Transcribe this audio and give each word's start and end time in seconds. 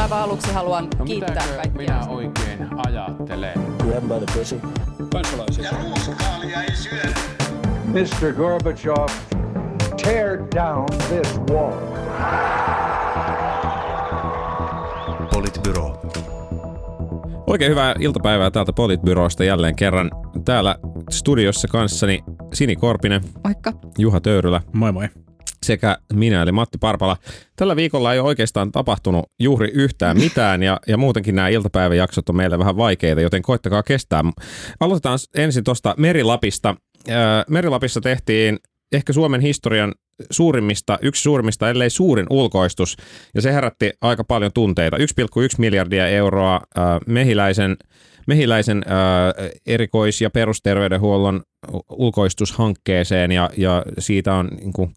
Aivan 0.00 0.18
aluksi 0.22 0.52
haluan 0.52 0.88
no, 0.98 1.04
kiittää 1.04 1.46
kaikkia. 1.46 1.72
minä 1.72 2.06
oikein 2.08 2.68
ajattelen? 2.86 3.60
Kansalaisia. 5.12 5.64
Ja 5.64 5.70
ruuskaalia 5.82 6.62
ei 6.62 6.76
syö. 6.76 7.02
Mr. 7.84 8.32
Gorbachev, 8.32 9.08
tear 10.02 10.38
down 10.54 10.86
this 11.08 11.40
wall. 11.50 11.78
Politbyro. 15.32 16.02
Oikein 17.46 17.70
hyvää 17.70 17.94
iltapäivää 17.98 18.50
täältä 18.50 18.72
Politbyrosta 18.72 19.44
jälleen 19.44 19.76
kerran. 19.76 20.10
Täällä 20.44 20.76
studiossa 21.10 21.68
kanssani 21.68 22.20
Sini 22.54 22.76
Korpinen. 22.76 23.20
Moikka. 23.44 23.72
Juha 23.98 24.20
Töyrylä. 24.20 24.60
Moi 24.72 24.92
moi 24.92 25.08
sekä 25.62 25.98
minä 26.12 26.42
eli 26.42 26.52
Matti 26.52 26.78
Parpala. 26.78 27.16
Tällä 27.56 27.76
viikolla 27.76 28.12
ei 28.12 28.18
ole 28.18 28.28
oikeastaan 28.28 28.72
tapahtunut 28.72 29.24
juuri 29.40 29.70
yhtään 29.74 30.18
mitään 30.18 30.62
ja, 30.62 30.80
ja 30.88 30.96
muutenkin 30.96 31.34
nämä 31.34 31.48
iltapäiväjaksot 31.48 32.28
on 32.28 32.36
meille 32.36 32.58
vähän 32.58 32.76
vaikeita, 32.76 33.20
joten 33.20 33.42
koittakaa 33.42 33.82
kestää. 33.82 34.22
Aloitetaan 34.80 35.18
ensin 35.36 35.64
tuosta 35.64 35.94
Merilapista. 35.98 36.76
Merilapissa 37.48 38.00
tehtiin 38.00 38.58
ehkä 38.92 39.12
Suomen 39.12 39.40
historian 39.40 39.92
suurimmista, 40.30 40.98
yksi 41.02 41.22
suurimmista, 41.22 41.70
ellei 41.70 41.90
suurin 41.90 42.26
ulkoistus, 42.30 42.96
ja 43.34 43.42
se 43.42 43.52
herätti 43.52 43.92
aika 44.00 44.24
paljon 44.24 44.50
tunteita. 44.54 44.96
1,1 44.96 45.02
miljardia 45.58 46.08
euroa 46.08 46.60
mehiläisen, 47.06 47.76
mehiläisen 48.26 48.84
erikois- 49.66 50.20
ja 50.20 50.30
perusterveydenhuollon 50.30 51.42
ulkoistushankkeeseen, 51.90 53.32
ja, 53.32 53.50
ja 53.56 53.82
siitä 53.98 54.34
on 54.34 54.48
niin 54.60 54.72
kuin, 54.72 54.92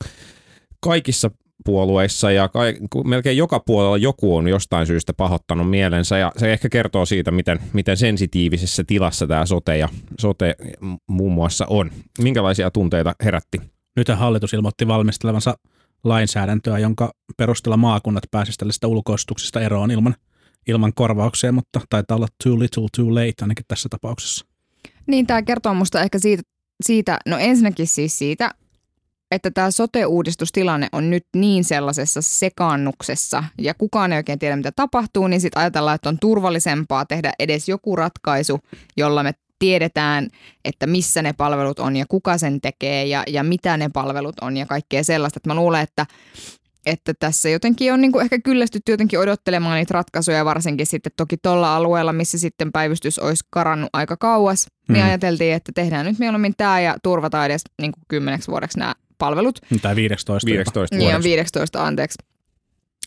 kaikissa 0.85 1.31
puolueissa 1.65 2.31
ja 2.31 2.49
ka- 2.49 3.03
melkein 3.05 3.37
joka 3.37 3.59
puolella 3.59 3.97
joku 3.97 4.35
on 4.35 4.47
jostain 4.47 4.87
syystä 4.87 5.13
pahoittanut 5.13 5.69
mielensä 5.69 6.17
ja 6.17 6.31
se 6.37 6.53
ehkä 6.53 6.69
kertoo 6.69 7.05
siitä, 7.05 7.31
miten, 7.31 7.59
miten 7.73 7.97
sensitiivisessä 7.97 8.83
tilassa 8.83 9.27
tämä 9.27 9.45
sote 9.45 9.77
ja 9.77 9.89
sote 10.19 10.55
muun 11.07 11.31
muassa 11.31 11.65
on. 11.69 11.91
Minkälaisia 12.21 12.71
tunteita 12.71 13.15
herätti? 13.23 13.61
Nyt 13.95 14.07
hallitus 14.07 14.53
ilmoitti 14.53 14.87
valmistelevansa 14.87 15.57
lainsäädäntöä, 16.03 16.79
jonka 16.79 17.13
perusteella 17.37 17.77
maakunnat 17.77 18.23
pääsisivät 18.31 18.57
tällaista 18.59 18.87
ulkoistuksista 18.87 19.61
eroon 19.61 19.91
ilman, 19.91 20.15
ilman 20.67 20.93
korvauksia, 20.93 21.51
mutta 21.51 21.81
taitaa 21.89 22.17
olla 22.17 22.27
too 22.43 22.59
little 22.59 22.87
too 22.95 23.15
late 23.15 23.33
ainakin 23.41 23.65
tässä 23.67 23.89
tapauksessa. 23.89 24.45
Niin, 25.07 25.27
tämä 25.27 25.41
kertoo 25.41 25.73
musta 25.73 26.01
ehkä 26.01 26.19
siitä, 26.19 26.43
siitä, 26.83 27.19
no 27.25 27.37
ensinnäkin 27.37 27.87
siis 27.87 28.17
siitä, 28.17 28.51
että 29.31 29.51
tämä 29.51 29.71
sote-uudistustilanne 29.71 30.87
on 30.91 31.09
nyt 31.09 31.25
niin 31.35 31.63
sellaisessa 31.63 32.21
sekaannuksessa 32.21 33.43
ja 33.61 33.73
kukaan 33.73 34.13
ei 34.13 34.17
oikein 34.17 34.39
tiedä, 34.39 34.55
mitä 34.55 34.71
tapahtuu, 34.75 35.27
niin 35.27 35.41
sitten 35.41 35.61
ajatellaan, 35.61 35.95
että 35.95 36.09
on 36.09 36.19
turvallisempaa 36.21 37.05
tehdä 37.05 37.31
edes 37.39 37.69
joku 37.69 37.95
ratkaisu, 37.95 38.59
jolla 38.97 39.23
me 39.23 39.31
tiedetään, 39.59 40.27
että 40.65 40.87
missä 40.87 41.21
ne 41.21 41.33
palvelut 41.33 41.79
on 41.79 41.95
ja 41.95 42.05
kuka 42.09 42.37
sen 42.37 42.61
tekee 42.61 43.05
ja, 43.05 43.23
ja 43.27 43.43
mitä 43.43 43.77
ne 43.77 43.89
palvelut 43.93 44.39
on 44.41 44.57
ja 44.57 44.65
kaikkea 44.65 45.03
sellaista. 45.03 45.37
Että 45.37 45.49
mä 45.49 45.55
luulen, 45.55 45.81
että, 45.81 46.05
että 46.85 47.13
tässä 47.19 47.49
jotenkin 47.49 47.93
on 47.93 48.01
niin 48.01 48.11
kuin 48.11 48.23
ehkä 48.23 48.39
kyllästytty 48.39 48.91
jotenkin 48.91 49.19
odottelemaan 49.19 49.77
niitä 49.77 49.93
ratkaisuja, 49.93 50.45
varsinkin 50.45 50.85
sitten 50.85 51.11
toki 51.17 51.37
tuolla 51.37 51.75
alueella, 51.75 52.13
missä 52.13 52.37
sitten 52.37 52.71
päivystys 52.71 53.19
olisi 53.19 53.43
karannut 53.49 53.89
aika 53.93 54.17
kauas, 54.17 54.67
niin 54.89 55.03
mm. 55.03 55.07
ajateltiin, 55.07 55.53
että 55.53 55.71
tehdään 55.75 56.05
nyt 56.05 56.19
mieluummin 56.19 56.53
tämä 56.57 56.79
ja 56.79 56.95
turvataan 57.03 57.45
edes 57.45 57.61
niin 57.81 57.91
kuin 57.91 58.03
kymmeneksi 58.07 58.51
vuodeksi 58.51 58.79
nämä 58.79 58.95
palvelut. 59.17 59.59
Tai 59.81 59.95
15. 59.95 60.45
15 60.51 60.95
niin, 60.95 61.23
15, 61.23 61.85
anteeksi. 61.87 62.17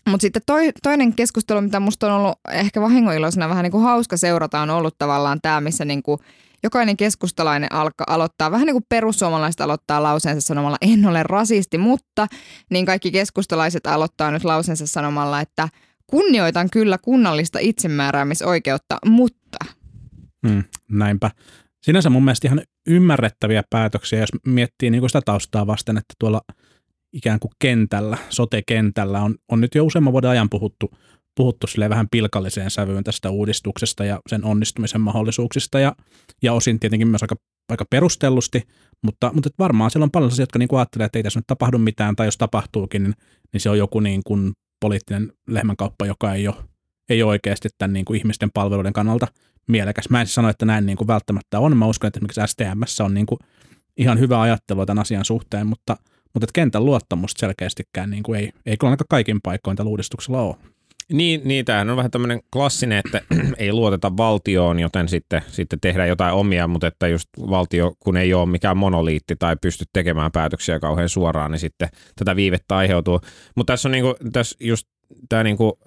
Mutta 0.09 0.23
sitten 0.23 0.43
toi, 0.47 0.71
toinen 0.83 1.15
keskustelu, 1.15 1.61
mitä 1.61 1.81
musta 1.81 2.07
on 2.07 2.21
ollut 2.21 2.39
ehkä 2.53 2.81
vahingoiloisena 2.81 3.49
vähän 3.49 3.63
niin 3.63 3.73
kuin 3.73 3.85
hauska 3.85 4.17
seurata, 4.17 4.61
on 4.61 4.71
ollut 4.71 4.95
tavallaan 4.99 5.39
tämä, 5.43 5.61
missä 5.61 5.85
niin 5.85 6.03
kuin 6.03 6.19
jokainen 6.63 6.97
keskustalainen 6.97 7.73
alka, 7.73 8.05
aloittaa, 8.07 8.51
vähän 8.51 8.67
niin 8.67 8.75
kuin 8.75 8.85
perussuomalaiset 8.89 9.61
aloittaa 9.61 10.03
lauseensa 10.03 10.47
sanomalla 10.47 10.77
en 10.81 11.07
ole 11.07 11.23
rasisti, 11.23 11.79
mutta 11.79 12.27
niin 12.71 12.87
kaikki 12.87 13.11
keskustalaiset 13.11 13.87
aloittaa 13.87 14.31
nyt 14.31 14.45
lauseensa 14.45 14.87
sanomalla, 14.87 15.41
että 15.41 15.69
kunnioitan 16.07 16.71
kyllä 16.71 16.99
kunnallista 16.99 17.59
itsemääräämisoikeutta, 17.59 18.99
mutta. 19.05 19.59
Mm, 20.43 20.65
näinpä. 20.91 21.31
Sinänsä 21.89 22.11
mun 22.11 22.25
mielestä 22.25 22.49
ihan 22.49 22.63
ymmärrettäviä 22.87 23.63
päätöksiä, 23.71 24.21
jos 24.21 24.29
miettii 24.47 24.91
niin 24.91 25.01
kuin 25.01 25.11
sitä 25.11 25.21
taustaa 25.25 25.67
vasten, 25.67 25.99
että 25.99 26.15
tuolla 26.19 26.41
ikään 27.13 27.41
kuin 27.41 27.51
kentällä, 27.59 28.19
sote-kentällä 28.31 29.23
on, 29.23 29.35
on 29.53 29.61
nyt 29.61 29.75
jo 29.75 29.85
useamman 29.85 30.13
vuoden 30.13 30.31
ajan 30.31 30.51
puhuttu, 30.51 30.91
puhuttu 31.37 31.67
vähän 31.89 32.07
pilkalliseen 32.11 32.71
sävyyn 32.71 33.05
tästä 33.05 33.31
uudistuksesta 33.31 34.05
ja 34.05 34.21
sen 34.29 34.45
onnistumisen 34.45 35.01
mahdollisuuksista 35.01 35.81
ja, 35.81 35.95
ja 36.43 36.53
osin 36.53 36.81
tietenkin 36.81 37.09
myös 37.09 37.23
aika, 37.23 37.37
aika 37.71 37.85
perustellusti, 37.91 38.63
mutta, 39.03 39.31
mutta 39.35 39.51
varmaan 39.59 39.91
siellä 39.91 40.05
on 40.05 40.11
paljon 40.11 40.31
sellaisia, 40.31 40.43
jotka 40.43 40.59
niin 40.59 40.69
kuin 40.69 40.79
ajattelee, 40.79 41.05
että 41.05 41.19
ei 41.19 41.23
tässä 41.23 41.39
nyt 41.39 41.47
tapahdu 41.47 41.79
mitään 41.79 42.17
tai 42.17 42.27
jos 42.27 42.39
tapahtuukin, 42.39 43.03
niin, 43.03 43.15
niin 43.53 43.61
se 43.61 43.71
on 43.71 43.79
joku 43.79 44.01
niin 44.01 44.23
kuin 44.27 44.53
poliittinen 44.81 45.33
lehmänkauppa, 45.47 46.07
joka 46.07 46.35
ei 46.35 46.49
ole, 46.49 46.57
ei 47.09 47.23
ole 47.23 47.31
oikeasti 47.31 47.69
tämän 47.79 47.93
niin 47.93 48.05
kuin 48.05 48.19
ihmisten 48.19 48.51
palveluiden 48.55 48.93
kannalta 48.93 49.27
mielekäs. 49.69 50.11
Mä 50.11 50.21
en 50.21 50.27
siis 50.27 50.35
sano, 50.35 50.49
että 50.49 50.67
näin 50.67 50.87
niin 50.87 50.97
kuin 50.97 51.09
välttämättä 51.09 51.61
on. 51.61 51.77
Mä 51.77 51.87
uskon, 51.87 52.09
että 52.09 52.19
esimerkiksi 52.19 52.41
STMssä 52.47 53.05
on 53.05 53.15
niin 53.15 53.27
kuin 53.27 53.39
ihan 53.97 54.19
hyvä 54.19 54.41
ajattelu 54.41 54.87
tämän 54.87 55.03
asian 55.03 55.25
suhteen, 55.25 55.67
mutta, 55.67 55.97
mutta 56.35 56.45
että 56.45 56.53
kentän 56.53 56.85
luottamusta 56.85 57.41
selkeästikään 57.41 58.11
niin 58.11 58.23
kuin 58.23 58.41
ei, 58.41 58.53
ei 58.67 58.77
kyllä 58.77 58.91
ainakaan 58.91 59.07
kaikin 59.09 59.41
paikoin 59.43 59.77
tällä 59.77 59.91
uudistuksella 59.91 60.43
ole. 60.43 60.57
Niin, 61.13 61.41
niin 61.45 61.65
tämähän 61.65 61.91
on 61.91 61.97
vähän 61.97 62.11
tämmöinen 62.11 62.41
klassinen, 62.53 62.99
että 62.99 63.21
ei 63.59 63.73
luoteta 63.73 64.17
valtioon, 64.17 64.81
joten 64.81 65.09
sitten, 65.09 65.43
sitten 65.49 65.81
tehdään 65.81 66.09
jotain 66.09 66.35
omia, 66.35 66.69
mutta 66.69 66.87
että 66.87 67.09
just 67.09 67.29
valtio, 67.51 67.95
kun 68.01 68.17
ei 68.17 68.35
ole 68.35 68.47
mikään 68.49 68.77
monoliitti 68.77 69.37
tai 69.37 69.57
pysty 69.63 69.85
tekemään 69.93 70.33
päätöksiä 70.33 70.81
kauhean 70.81 71.09
suoraan, 71.09 71.51
niin 71.51 71.61
sitten 71.61 71.89
tätä 72.17 72.37
viivettä 72.37 72.77
aiheutuu. 72.77 73.21
Mutta 73.55 73.73
tässä 73.73 73.89
on 73.89 73.93
niinku, 73.93 74.15
tässä 74.33 74.57
just 74.61 74.89
tämä 75.29 75.43
niinku 75.43 75.79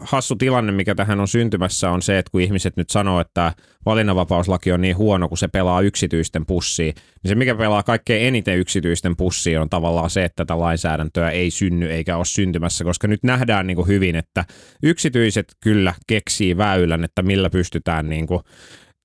hassu 0.00 0.36
tilanne, 0.36 0.72
mikä 0.72 0.94
tähän 0.94 1.20
on 1.20 1.28
syntymässä, 1.28 1.90
on 1.90 2.02
se, 2.02 2.18
että 2.18 2.30
kun 2.30 2.40
ihmiset 2.40 2.76
nyt 2.76 2.90
sanoo, 2.90 3.20
että 3.20 3.52
valinnanvapauslaki 3.86 4.72
on 4.72 4.80
niin 4.80 4.96
huono, 4.96 5.28
kun 5.28 5.38
se 5.38 5.48
pelaa 5.48 5.80
yksityisten 5.80 6.46
pussiin, 6.46 6.94
niin 6.94 7.28
se, 7.28 7.34
mikä 7.34 7.54
pelaa 7.54 7.82
kaikkein 7.82 8.26
eniten 8.26 8.58
yksityisten 8.58 9.16
pussiin, 9.16 9.60
on 9.60 9.70
tavallaan 9.70 10.10
se, 10.10 10.24
että 10.24 10.36
tätä 10.36 10.58
lainsäädäntöä 10.58 11.30
ei 11.30 11.50
synny 11.50 11.90
eikä 11.90 12.16
ole 12.16 12.24
syntymässä, 12.24 12.84
koska 12.84 13.08
nyt 13.08 13.22
nähdään 13.22 13.66
niinku 13.66 13.84
hyvin, 13.84 14.16
että 14.16 14.44
yksityiset 14.82 15.56
kyllä 15.60 15.94
keksii 16.06 16.56
väylän, 16.56 17.04
että 17.04 17.22
millä 17.22 17.50
pystytään 17.50 18.08
niinku 18.08 18.42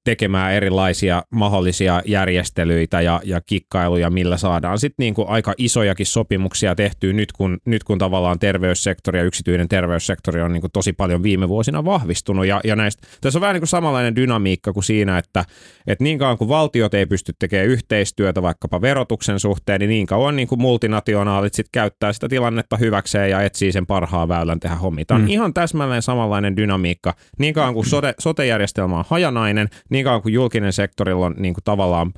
tekemään 0.09 0.53
erilaisia 0.53 1.24
mahdollisia 1.30 2.02
järjestelyitä 2.06 3.02
ja, 3.02 3.22
ja 3.24 3.42
kikkailuja, 3.42 4.09
millä 4.09 4.38
saadaan 4.38 4.80
sitten 4.80 5.03
niin 5.03 5.16
aika 5.28 5.53
isojakin 5.58 6.06
sopimuksia 6.06 6.75
tehtyä 6.75 7.14
nyt 7.14 7.31
kun, 7.31 7.58
nyt 7.66 7.84
kun 7.84 7.97
tavallaan 7.97 8.40
terveyssektori 8.40 9.20
ja 9.20 9.24
yksityinen 9.24 9.68
terveyssektori 9.68 10.42
on 10.42 10.53
niin 10.53 10.62
kuin 10.62 10.72
tosi 10.72 10.94
paljon 10.94 11.24
viime 11.24 11.50
vuosina 11.50 11.86
vahvistunut. 11.86 12.46
Ja, 12.46 12.62
ja 12.64 12.75
näistä, 12.75 13.08
tässä 13.22 13.40
on 13.40 13.42
vähän 13.42 13.53
niin 13.53 13.62
kuin 13.62 13.68
samanlainen 13.68 14.16
dynamiikka 14.16 14.74
kuin 14.74 14.84
siinä, 14.84 15.18
että, 15.18 15.46
että 15.88 16.03
niin 16.03 16.20
kauan 16.20 16.38
kuin 16.38 16.50
valtiot 16.50 16.94
ei 16.94 17.06
pysty 17.06 17.34
tekemään 17.40 17.68
yhteistyötä 17.68 18.41
vaikkapa 18.41 18.81
verotuksen 18.81 19.40
suhteen, 19.40 19.80
niin 19.80 19.90
niin 19.90 20.08
kauan 20.08 20.36
niin 20.36 20.47
kuin 20.47 20.62
multinationaalit 20.62 21.53
sitten 21.53 21.72
käyttää 21.72 22.14
sitä 22.14 22.28
tilannetta 22.30 22.78
hyväkseen 22.78 23.30
ja 23.30 23.41
etsii 23.41 23.72
sen 23.72 23.86
parhaan 23.86 24.28
väylän 24.28 24.59
tehdä 24.59 24.76
hommita. 24.76 25.18
Mm. 25.18 25.28
Ihan 25.28 25.53
täsmälleen 25.53 26.02
samanlainen 26.02 26.58
dynamiikka. 26.58 27.14
Niin 27.40 27.53
kauan 27.53 27.74
kuin 27.74 27.86
sote, 27.86 28.14
sote-järjestelmä 28.20 28.97
on 28.97 29.06
hajanainen, 29.08 29.70
niin 29.90 29.99
kauan 30.06 30.22
kuin 30.22 30.34
julkinen 30.34 30.74
sektorilla 30.74 31.26
on 31.26 31.36
niin 31.38 31.54
kuin 31.54 31.64
tavallaan 31.64 32.14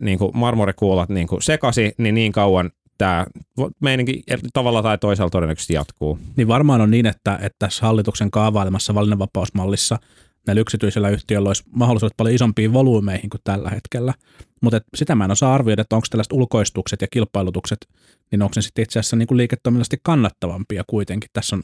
niin 0.00 0.18
kuin 0.18 0.30
marmorikuulat 0.34 1.08
niin 1.08 1.26
kuin 1.26 1.42
sekasi, 1.42 1.92
niin 1.98 2.14
niin 2.14 2.32
kauan 2.32 2.70
tämä 2.98 3.26
meininki 3.80 4.22
tavalla 4.52 4.82
tai 4.82 4.98
toisella 4.98 5.30
todennäköisesti 5.30 5.74
jatkuu. 5.74 6.18
Niin 6.36 6.48
varmaan 6.48 6.80
on 6.80 6.90
niin, 6.90 7.06
että, 7.06 7.38
että 7.42 7.56
tässä 7.58 7.86
hallituksen 7.86 8.30
kaavailemassa 8.30 8.94
valinnanvapausmallissa 8.94 9.98
näillä 10.46 10.60
yksityisillä 10.60 11.08
yhtiöillä 11.08 11.48
olisi 11.48 11.64
mahdollisuudet 11.70 12.16
paljon 12.16 12.34
isompiin 12.34 12.72
volyymeihin 12.72 13.30
kuin 13.30 13.40
tällä 13.44 13.70
hetkellä. 13.70 14.14
Mutta 14.60 14.80
sitä 14.94 15.14
mä 15.14 15.24
en 15.24 15.30
osaa 15.30 15.54
arvioida, 15.54 15.82
että 15.82 15.96
onko 15.96 16.06
tällaiset 16.10 16.32
ulkoistukset 16.32 17.00
ja 17.00 17.08
kilpailutukset, 17.10 17.88
niin 18.30 18.42
onko 18.42 18.52
ne 18.56 18.62
sitten 18.62 18.82
itse 18.82 18.98
asiassa 18.98 19.16
niin 19.16 19.28
liiketoiminnallisesti 19.30 20.00
kannattavampia 20.02 20.84
kuitenkin. 20.86 21.30
Tässä 21.32 21.56
on 21.56 21.62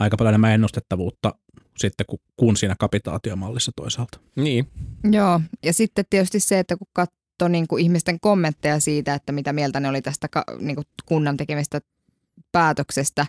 aika 0.00 0.16
paljon 0.16 0.30
enemmän 0.30 0.52
ennustettavuutta 0.52 1.34
sitten 1.76 2.06
kuin, 2.06 2.20
kuin 2.36 2.56
siinä 2.56 2.74
kapitaatiomallissa 2.78 3.72
toisaalta. 3.76 4.20
Niin. 4.36 4.68
Joo, 5.12 5.40
ja 5.64 5.72
sitten 5.72 6.04
tietysti 6.10 6.40
se, 6.40 6.58
että 6.58 6.76
kun 6.76 6.86
katsoo 6.92 7.48
niin 7.48 7.68
kuin 7.68 7.82
ihmisten 7.82 8.20
kommentteja 8.20 8.80
siitä, 8.80 9.14
että 9.14 9.32
mitä 9.32 9.52
mieltä 9.52 9.80
ne 9.80 9.88
oli 9.88 10.02
tästä 10.02 10.28
niin 10.58 10.76
kuin 10.76 10.86
kunnan 11.06 11.36
tekemistä 11.36 11.80
päätöksestä, 12.52 13.26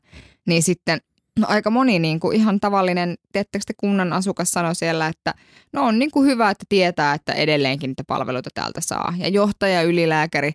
niin 0.47 0.63
sitten 0.63 1.01
no 1.39 1.47
aika 1.49 1.69
moni 1.69 1.99
niin 1.99 2.19
kuin 2.19 2.35
ihan 2.35 2.59
tavallinen, 2.59 3.15
tiettekö 3.31 3.63
te 3.67 3.73
kunnan 3.77 4.13
asukas 4.13 4.51
sanoi 4.51 4.75
siellä, 4.75 5.07
että 5.07 5.33
no 5.73 5.85
on 5.85 5.99
niin 5.99 6.11
kuin 6.11 6.27
hyvä, 6.27 6.49
että 6.49 6.65
tietää, 6.69 7.13
että 7.13 7.33
edelleenkin 7.33 7.89
niitä 7.89 8.03
palveluita 8.07 8.49
täältä 8.53 8.81
saa. 8.81 9.13
Ja 9.17 9.27
johtaja, 9.27 9.81
ylilääkäri 9.81 10.51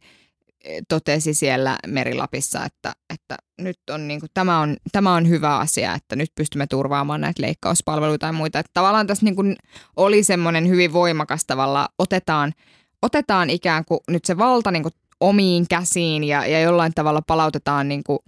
totesi 0.89 1.35
siellä 1.35 1.79
Merilapissa, 1.87 2.65
että, 2.65 2.93
että 3.15 3.37
nyt 3.61 3.79
on, 3.91 4.09
niin 4.09 4.21
kuin, 4.21 4.31
tämä, 4.35 4.61
on, 4.61 4.77
tämä 4.93 5.15
on 5.15 5.29
hyvä 5.29 5.59
asia, 5.59 5.95
että 5.95 6.17
nyt 6.17 6.31
pystymme 6.35 6.67
turvaamaan 6.67 7.21
näitä 7.21 7.43
leikkauspalveluita 7.43 8.27
ja 8.27 8.33
muita. 8.33 8.59
Että 8.59 8.71
tavallaan 8.75 9.07
tässä 9.07 9.25
niin 9.25 9.37
kuin 9.37 9.57
oli 9.97 10.23
semmoinen 10.23 10.69
hyvin 10.69 10.93
voimakas 10.93 11.45
tavalla, 11.47 11.89
otetaan, 11.99 12.53
otetaan 13.03 13.51
ikään 13.51 13.85
kuin 13.85 14.01
nyt 14.11 14.25
se 14.25 14.39
valta 14.39 14.71
niin 14.71 14.83
kuin 14.83 14.93
omiin 15.21 15.67
käsiin 15.69 16.25
ja, 16.25 16.47
ja 16.47 16.61
jollain 16.61 16.93
tavalla 16.95 17.23
palautetaan 17.27 17.89
niin 17.89 18.05
kuin, 18.05 18.19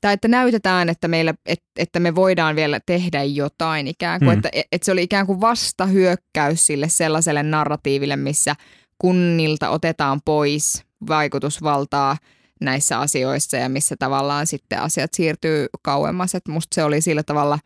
tai 0.00 0.14
että 0.14 0.28
näytetään, 0.28 0.88
että, 0.88 1.08
meillä, 1.08 1.34
et, 1.46 1.62
että 1.78 2.00
me 2.00 2.14
voidaan 2.14 2.56
vielä 2.56 2.80
tehdä 2.86 3.22
jotain 3.22 3.88
ikään 3.88 4.20
kuin, 4.20 4.30
Hmm. 4.30 4.38
että, 4.38 4.50
että 4.72 4.84
se 4.84 4.92
oli 4.92 5.02
ikään 5.02 5.26
kuin 5.26 5.40
vastahyökkäys 5.40 6.66
sille 6.66 6.88
sellaiselle 6.88 7.42
narratiiville, 7.42 8.16
missä 8.16 8.56
kunnilta 8.98 9.70
otetaan 9.70 10.20
pois 10.24 10.84
vaikutusvaltaa 11.08 12.16
näissä 12.60 12.98
asioissa 12.98 13.56
ja 13.56 13.68
missä 13.68 13.96
tavallaan 13.98 14.46
sitten 14.46 14.80
asiat 14.80 15.14
siirtyy 15.14 15.66
kauemmas. 15.82 16.34
Että 16.34 16.52
musta 16.52 16.74
se 16.74 16.84
oli 16.84 17.00
sillä 17.00 17.22
tavalla, 17.22 17.58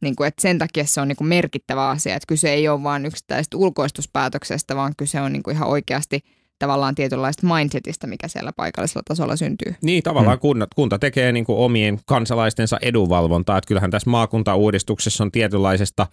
niin 0.00 0.16
kuin, 0.16 0.28
että 0.28 0.42
sen 0.42 0.58
takia 0.58 0.84
se 0.86 1.00
on 1.00 1.08
niin 1.08 1.16
kuin 1.16 1.28
merkittävä 1.28 1.88
asia, 1.88 2.14
että 2.14 2.26
kyse 2.26 2.52
ei 2.52 2.68
ole 2.68 2.82
vain 2.82 3.06
yksittäisestä 3.06 3.56
ulkoistuspäätöksestä, 3.56 4.76
vaan 4.76 4.92
kyse 4.96 5.20
on 5.20 5.32
niin 5.32 5.42
kuin 5.42 5.56
ihan 5.56 5.68
oikeasti 5.68 6.20
tavallaan 6.58 6.94
tietynlaista 6.94 7.46
mindsetistä, 7.46 8.06
mikä 8.06 8.28
siellä 8.28 8.52
paikallisella 8.56 9.02
tasolla 9.08 9.36
syntyy. 9.36 9.74
Niin, 9.82 10.02
tavallaan 10.02 10.38
kunnat, 10.38 10.74
kunta 10.74 10.98
tekee 10.98 11.32
niin 11.32 11.44
kuin 11.44 11.58
omien 11.58 12.00
kansalaistensa 12.06 12.78
edunvalvontaa. 12.82 13.58
Että 13.58 13.68
kyllähän 13.68 13.90
tässä 13.90 14.10
maakuntauudistuksessa 14.10 15.24
on 15.24 15.32
tietynlaisesta 15.32 16.06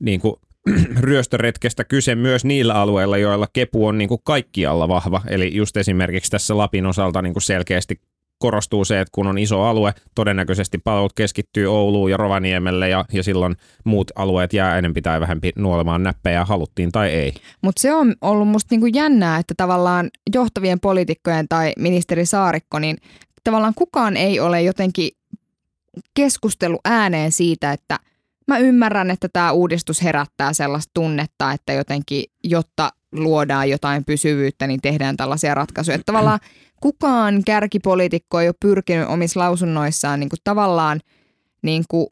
niin 0.00 0.20
kuin, 0.20 0.34
ryöstöretkestä 1.00 1.84
kyse 1.84 2.14
myös 2.14 2.44
niillä 2.44 2.74
alueilla, 2.74 3.18
joilla 3.18 3.46
kepu 3.52 3.86
on 3.86 3.98
niin 3.98 4.08
kuin 4.08 4.20
kaikkialla 4.24 4.88
vahva. 4.88 5.22
Eli 5.26 5.56
just 5.56 5.76
esimerkiksi 5.76 6.30
tässä 6.30 6.56
Lapin 6.56 6.86
osalta 6.86 7.22
niin 7.22 7.32
kuin 7.32 7.42
selkeästi 7.42 8.00
korostuu 8.38 8.84
se, 8.84 9.00
että 9.00 9.12
kun 9.12 9.26
on 9.26 9.38
iso 9.38 9.62
alue, 9.62 9.94
todennäköisesti 10.14 10.78
palvelut 10.78 11.12
keskittyy 11.12 11.66
Ouluun 11.66 12.10
ja 12.10 12.16
Rovaniemelle 12.16 12.88
ja, 12.88 13.04
ja 13.12 13.22
silloin 13.22 13.56
muut 13.84 14.10
alueet 14.16 14.52
jää 14.52 14.78
enemmän 14.78 15.02
tai 15.02 15.20
vähempi 15.20 15.52
nuolemaan 15.56 16.02
näppejä, 16.02 16.44
haluttiin 16.44 16.92
tai 16.92 17.10
ei. 17.10 17.32
Mutta 17.62 17.80
se 17.80 17.94
on 17.94 18.14
ollut 18.20 18.48
musta 18.48 18.68
niinku 18.70 18.86
jännää, 18.86 19.38
että 19.38 19.54
tavallaan 19.56 20.10
johtavien 20.34 20.80
poliitikkojen 20.80 21.48
tai 21.48 21.72
ministeri 21.78 22.26
Saarikko, 22.26 22.78
niin 22.78 22.96
tavallaan 23.44 23.74
kukaan 23.76 24.16
ei 24.16 24.40
ole 24.40 24.62
jotenkin 24.62 25.10
keskustelu 26.14 26.78
ääneen 26.84 27.32
siitä, 27.32 27.72
että 27.72 27.98
mä 28.48 28.58
ymmärrän, 28.58 29.10
että 29.10 29.28
tämä 29.32 29.52
uudistus 29.52 30.02
herättää 30.02 30.52
sellaista 30.52 30.90
tunnetta, 30.94 31.52
että 31.52 31.72
jotenkin, 31.72 32.24
jotta 32.44 32.90
luodaan 33.12 33.70
jotain 33.70 34.04
pysyvyyttä, 34.04 34.66
niin 34.66 34.80
tehdään 34.80 35.16
tällaisia 35.16 35.54
ratkaisuja. 35.54 35.94
Että 35.94 36.12
tavallaan 36.12 36.40
kukaan 36.80 37.42
kärkipoliitikko 37.46 38.40
ei 38.40 38.48
ole 38.48 38.54
pyrkinyt 38.60 39.08
omissa 39.08 39.40
lausunnoissaan 39.40 40.20
niin 40.20 40.30
kuin 40.30 40.40
tavallaan 40.44 41.00
niin 41.62 41.84
kuin 41.88 42.06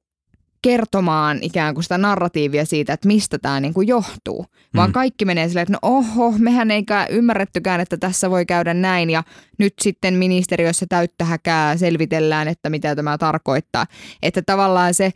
kertomaan 0.63 1.39
ikään 1.43 1.75
kuin 1.75 1.83
sitä 1.83 1.99
narratiivia 1.99 2.65
siitä, 2.67 2.93
että 2.93 3.09
mistä 3.09 3.39
tämä 3.39 3.61
niin 3.61 3.75
kuin 3.75 3.89
johtuu. 3.89 4.47
Vaan 4.77 4.91
Mm. 4.91 4.93
kaikki 4.93 5.25
menee 5.25 5.49
silleen, 5.49 5.63
että 5.63 5.73
no 5.73 5.79
oho, 5.83 6.35
mehän 6.39 6.71
eikä 6.71 7.07
ymmärrettykään, 7.11 7.81
että 7.81 7.97
tässä 7.97 8.31
voi 8.31 8.47
käydä 8.47 8.75
näin 8.75 9.11
ja 9.11 9.23
nyt 9.59 9.75
sitten 9.81 10.15
ministeriössä 10.15 10.87
täyttä 10.89 11.25
häkää 11.25 11.77
selvitellään, 11.77 12.49
että 12.49 12.71
mitä 12.71 12.97
tämä 12.97 13.19
tarkoittaa. 13.19 13.87
Että 14.23 14.43
tavallaan 14.43 14.95
se, 14.95 15.11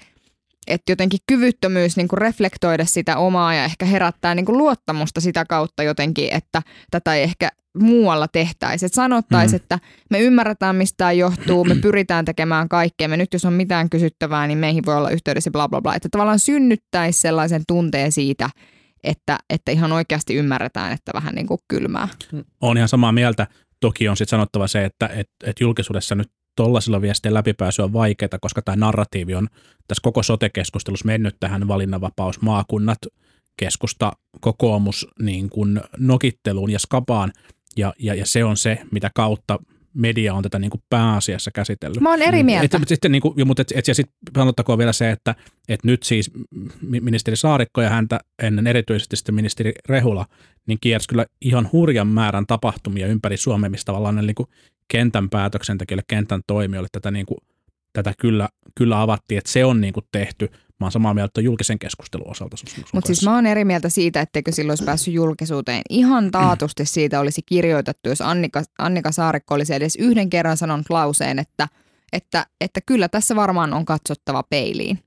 että 0.66 0.92
jotenkin 0.92 1.18
kyvyttömyys 1.26 1.96
niin 1.96 2.08
kuin 2.08 2.18
reflektoida 2.18 2.84
sitä 2.84 3.16
omaa 3.16 3.54
ja 3.54 3.64
ehkä 3.64 3.84
herättää 3.86 4.34
niin 4.34 4.46
kuin 4.46 4.58
luottamusta 4.58 5.20
sitä 5.20 5.44
kautta 5.44 5.82
jotenkin, 5.82 6.28
että 6.32 6.62
tätä 6.90 7.14
ei 7.14 7.22
ehkä 7.22 7.48
muualla 7.78 8.28
tehtäisiin. 8.28 8.86
Että 8.86 8.96
sanottaisiin, 8.96 9.60
Mm. 9.60 9.62
että 9.64 9.78
me 10.10 10.20
ymmärretään 10.20 10.76
mistä 10.76 10.96
tämä 10.96 11.12
johtuu, 11.12 11.64
me 11.64 11.74
pyritään 11.74 12.24
tekemään 12.24 12.68
kaikkea, 12.68 13.08
me 13.08 13.16
nyt 13.16 13.32
jos 13.32 13.44
on 13.44 13.52
mitään 13.52 13.90
kysyttävää, 13.90 14.46
niin 14.46 14.58
meihin 14.58 14.86
voi 14.86 14.96
olla 14.96 15.10
yhteydessä 15.10 15.50
bla 15.50 15.68
bla 15.68 15.80
bla. 15.82 15.94
Että 15.94 16.08
tavallaan 16.08 16.38
synnyttäisi 16.38 17.20
sellaisen 17.20 17.62
tunteen 17.68 18.12
siitä, 18.12 18.50
että, 19.04 19.38
että 19.50 19.72
ihan 19.72 19.92
oikeasti 19.92 20.34
ymmärretään, 20.34 20.92
että 20.92 21.10
vähän 21.14 21.34
niin 21.34 21.46
kuin 21.46 21.60
kylmää. 21.68 22.08
on 22.60 22.76
ihan 22.76 22.88
samaa 22.88 23.12
mieltä. 23.12 23.46
Toki 23.80 24.08
on 24.08 24.16
sitten 24.16 24.30
sanottava 24.30 24.66
se, 24.66 24.84
että 24.84 25.06
et, 25.06 25.28
et 25.44 25.60
julkisuudessa 25.60 26.14
nyt 26.14 26.30
tollaisilla 26.56 27.00
viestien 27.00 27.34
läpipääsy 27.34 27.82
on 27.82 27.92
vaikeaa, 27.92 28.38
koska 28.40 28.62
tämä 28.62 28.76
narratiivi 28.76 29.34
on 29.34 29.48
tässä 29.88 30.00
koko 30.02 30.22
sote-keskustelussa 30.22 31.06
mennyt 31.06 31.36
tähän 31.40 31.68
valinnanvapaus, 31.68 32.40
maakunnat, 32.40 32.98
keskusta, 33.56 34.12
kokoomus 34.40 35.08
niin 35.22 35.50
kuin 35.50 35.80
nokitteluun 35.98 36.70
ja 36.70 36.78
skapaan, 36.78 37.32
ja, 37.76 37.94
ja, 37.98 38.14
ja 38.14 38.26
se 38.26 38.44
on 38.44 38.56
se, 38.56 38.78
mitä 38.90 39.10
kautta 39.14 39.58
media 39.94 40.34
on 40.34 40.42
tätä 40.42 40.58
niin 40.58 40.70
kuin 40.70 40.82
pääasiassa 40.90 41.50
käsitellyt. 41.50 42.00
Mä 42.00 42.10
oon 42.10 42.22
eri 42.22 42.42
mieltä. 42.42 42.76
Et, 42.76 42.80
mutta 42.80 42.88
sitten, 42.88 43.12
niin 43.12 43.22
kuin, 43.22 43.46
mutta 43.46 43.62
et, 43.62 43.72
et, 43.74 43.88
ja 43.88 43.94
sitten 43.94 44.16
sanottakoon 44.34 44.78
vielä 44.78 44.92
se, 44.92 45.10
että 45.10 45.34
et 45.68 45.84
nyt 45.84 46.02
siis 46.02 46.30
mi- 46.80 47.00
ministeri 47.00 47.36
Saarikko 47.36 47.82
ja 47.82 47.90
häntä 47.90 48.20
ennen 48.42 48.66
erityisesti 48.66 49.16
sitten 49.16 49.34
ministeri 49.34 49.72
Rehula, 49.88 50.26
niin 50.66 50.78
kiersi 50.80 51.08
kyllä 51.08 51.26
ihan 51.40 51.68
hurjan 51.72 52.08
määrän 52.08 52.46
tapahtumia 52.46 53.06
ympäri 53.06 53.36
Suomea, 53.36 53.70
missä 53.70 53.84
tavallaan 53.84 54.14
ne 54.14 54.22
niin 54.22 54.34
kuin 54.34 54.48
kentän 54.88 55.30
päätöksentekijöille, 55.30 56.02
kentän 56.08 56.40
toimijoille 56.46 56.88
tätä, 56.92 57.10
niin 57.10 57.26
kuin, 57.26 57.38
tätä 57.92 58.14
kyllä, 58.18 58.48
kyllä 58.74 59.02
avattiin, 59.02 59.38
että 59.38 59.52
se 59.52 59.64
on 59.64 59.80
niin 59.80 59.92
kuin 59.92 60.06
tehty. 60.12 60.48
Mä 60.80 60.86
oon 60.86 60.92
samaa 60.92 61.14
mieltä 61.14 61.40
julkisen 61.40 61.78
keskustelun 61.78 62.30
osalta. 62.30 62.56
Mutta 62.92 63.06
siis 63.06 63.24
mä 63.24 63.34
oon 63.34 63.46
eri 63.46 63.64
mieltä 63.64 63.88
siitä, 63.88 64.20
etteikö 64.20 64.52
silloin 64.52 64.70
olisi 64.70 64.84
päässyt 64.84 65.14
julkisuuteen. 65.14 65.82
Ihan 65.90 66.30
taatusti 66.38 66.86
siitä 66.86 67.20
olisi 67.20 67.42
kirjoitettu, 67.46 68.08
jos 68.08 68.20
Annika, 68.20 68.62
Annika 68.78 69.12
Saarikko 69.12 69.54
olisi 69.54 69.74
edes 69.74 69.96
yhden 69.96 70.30
kerran 70.30 70.56
sanonut 70.56 70.90
lauseen, 70.90 71.38
että, 71.38 71.68
että, 72.12 72.46
että 72.60 72.80
kyllä 72.86 73.08
tässä 73.08 73.36
varmaan 73.36 73.72
on 73.72 73.84
katsottava 73.84 74.42
peiliin. 74.42 74.98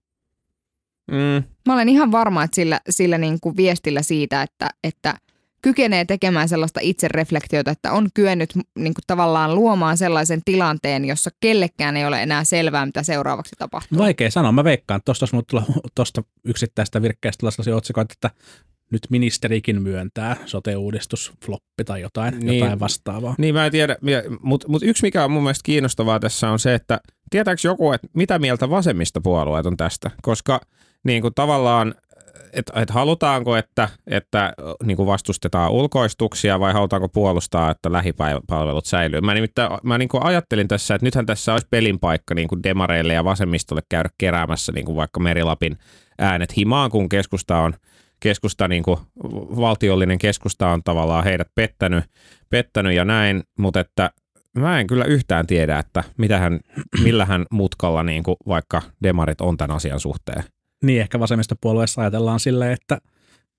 Mm, 1.11 1.43
Mä 1.67 1.73
olen 1.73 1.89
ihan 1.89 2.11
varma, 2.11 2.43
että 2.43 2.55
sillä, 2.55 2.81
sillä 2.89 3.17
niin 3.17 3.39
kuin 3.41 3.57
viestillä 3.57 4.01
siitä, 4.01 4.41
että, 4.41 4.69
että 4.83 5.15
kykenee 5.61 6.05
tekemään 6.05 6.49
sellaista 6.49 6.79
itsereflektiota, 6.83 7.71
että 7.71 7.91
on 7.91 8.09
kyennyt 8.13 8.49
niin 8.55 8.93
kuin 8.93 9.03
tavallaan 9.07 9.55
luomaan 9.55 9.97
sellaisen 9.97 10.41
tilanteen, 10.45 11.05
jossa 11.05 11.29
kellekään 11.39 11.97
ei 11.97 12.05
ole 12.05 12.23
enää 12.23 12.43
selvää, 12.43 12.85
mitä 12.85 13.03
seuraavaksi 13.03 13.55
tapahtuu. 13.59 13.97
Vaikea 13.97 14.31
sanoa. 14.31 14.51
Mä 14.51 14.63
veikkaan, 14.63 14.97
että 14.97 15.05
tuosta 15.05 15.23
olisi 15.23 15.47
tulla 15.47 15.63
tuosta 15.95 16.23
yksittäistä 16.51 17.01
virkkeestä 17.01 17.39
tulla 17.39 17.51
sellaisia 17.51 17.75
otsikoita, 17.75 18.13
että 18.13 18.31
nyt 18.91 19.07
ministerikin 19.09 19.81
myöntää 19.81 20.35
sote-uudistus, 20.45 21.31
floppi 21.45 21.83
tai 21.85 22.01
jotain, 22.01 22.39
Niin. 22.39 22.59
jotain 22.59 22.79
vastaavaa. 22.79 23.35
Niin 23.37 23.55
mä 23.55 23.65
en 23.65 23.71
tiedä, 23.71 23.95
mutta 24.41 24.67
mut 24.67 24.83
yksi 24.83 25.03
mikä 25.03 25.23
on 25.23 25.31
mun 25.31 25.43
mielestä 25.43 25.63
kiinnostavaa 25.65 26.19
tässä 26.19 26.49
on 26.49 26.59
se, 26.59 26.73
että 26.73 26.99
tietääkö 27.29 27.61
joku, 27.63 27.91
että 27.91 28.07
mitä 28.13 28.39
mieltä 28.39 28.69
vasemmistopuolueet 28.69 29.65
on 29.65 29.77
tästä? 29.77 30.11
Koska 30.21 30.61
niin 31.03 31.21
kuin 31.21 31.33
tavallaan, 31.33 31.95
että 32.53 32.81
et 32.81 32.89
halutaanko, 32.89 33.55
että, 33.55 33.89
että 34.07 34.53
niin 34.83 34.97
kuin 34.97 35.07
vastustetaan 35.07 35.71
ulkoistuksia 35.71 36.59
vai 36.59 36.73
halutaanko 36.73 37.09
puolustaa, 37.09 37.71
että 37.71 37.91
lähipalvelut 37.91 38.85
säilyy? 38.85 39.21
Mä, 39.21 39.33
mä 39.83 39.97
niin 39.97 40.09
kuin 40.09 40.23
ajattelin 40.23 40.67
tässä, 40.67 40.95
että 40.95 41.05
nythän 41.05 41.25
tässä 41.25 41.53
olisi 41.53 41.67
pelin 41.69 41.99
paikka 41.99 42.35
niin 42.35 42.47
kuin 42.47 42.63
demareille 42.63 43.13
ja 43.13 43.23
vasemmistolle 43.23 43.81
käydä 43.89 44.09
keräämässä 44.17 44.71
niin 44.71 44.85
kuin 44.85 44.95
vaikka 44.95 45.19
Merilapin 45.19 45.77
äänet 46.19 46.57
himaan, 46.57 46.91
kun 46.91 47.09
keskusta 47.09 47.59
on 47.59 47.73
keskusta, 48.19 48.67
niin 48.67 48.83
kuin, 48.83 48.99
valtiollinen 49.55 50.17
keskusta 50.17 50.69
on 50.69 50.83
tavallaan 50.83 51.23
heidät 51.23 51.47
pettänyt, 51.55 52.03
pettänyt 52.49 52.93
ja 52.93 53.05
näin, 53.05 53.43
mutta 53.59 53.79
että 53.79 54.11
mä 54.57 54.79
en 54.79 54.87
kyllä 54.87 55.05
yhtään 55.05 55.47
tiedä, 55.47 55.79
että 55.79 56.03
mitähän, 56.17 56.59
millähän 57.03 57.45
mutkalla 57.51 58.03
niin 58.03 58.23
kuin 58.23 58.37
vaikka 58.47 58.81
demarit 59.03 59.41
on 59.41 59.57
tämän 59.57 59.75
asian 59.75 59.99
suhteen. 59.99 60.43
Niin 60.83 61.01
ehkä 61.01 61.19
vasemmistopuolueessa 61.19 62.01
ajatellaan 62.01 62.39
silleen, 62.39 62.71
että 62.71 62.97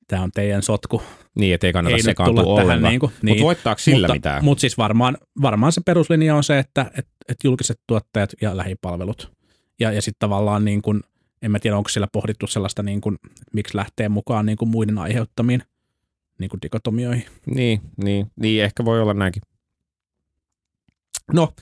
tämä 0.09 0.23
on 0.23 0.31
teidän 0.35 0.63
sotku. 0.63 1.03
Niin, 1.39 1.55
ettei 1.55 1.73
kannata 1.73 1.97
Ei 1.97 2.03
sekaantua 2.03 2.43
tulla 2.43 2.57
tähän 2.57 2.67
ollenkaan. 2.67 2.91
niin 2.93 3.01
kuin, 3.01 3.13
Mutta 3.23 3.43
voittaako 3.45 3.79
sillä 3.79 4.07
mutta, 4.07 4.15
mitään? 4.15 4.45
Mutta 4.45 4.61
siis 4.61 4.79
varmaan, 4.79 5.17
varmaan 5.43 5.73
se 5.73 5.81
peruslinja 5.87 6.37
on 6.37 6.45
se, 6.45 6.59
että 6.59 6.91
et, 6.99 7.07
et 7.29 7.37
julkiset 7.45 7.81
tuottajat 7.87 8.31
ja 8.43 8.57
lähipalvelut. 8.57 9.33
Ja, 9.81 9.93
ja 9.93 10.03
sitten 10.03 10.19
tavallaan 10.19 10.65
niin 10.65 10.83
kuin, 10.83 11.01
en 11.43 11.51
mä 11.51 11.59
tiedä, 11.59 11.77
onko 11.77 11.89
siellä 11.89 12.09
pohdittu 12.13 12.47
sellaista, 12.47 12.83
niin 12.83 13.01
kuin, 13.01 13.15
että 13.15 13.51
miksi 13.53 13.77
lähtee 13.77 14.09
mukaan 14.09 14.47
niin 14.47 14.59
kuin 14.59 14.69
muiden 14.69 14.99
aiheuttamiin 14.99 15.63
niin 16.39 16.51
kuin 16.51 16.63
dikotomioihin. 16.63 17.27
Niin, 17.47 17.81
niin, 18.05 18.31
niin, 18.41 18.65
ehkä 18.65 18.85
voi 18.85 19.01
olla 19.01 19.15
näinkin. 19.15 19.43
No, 21.33 21.53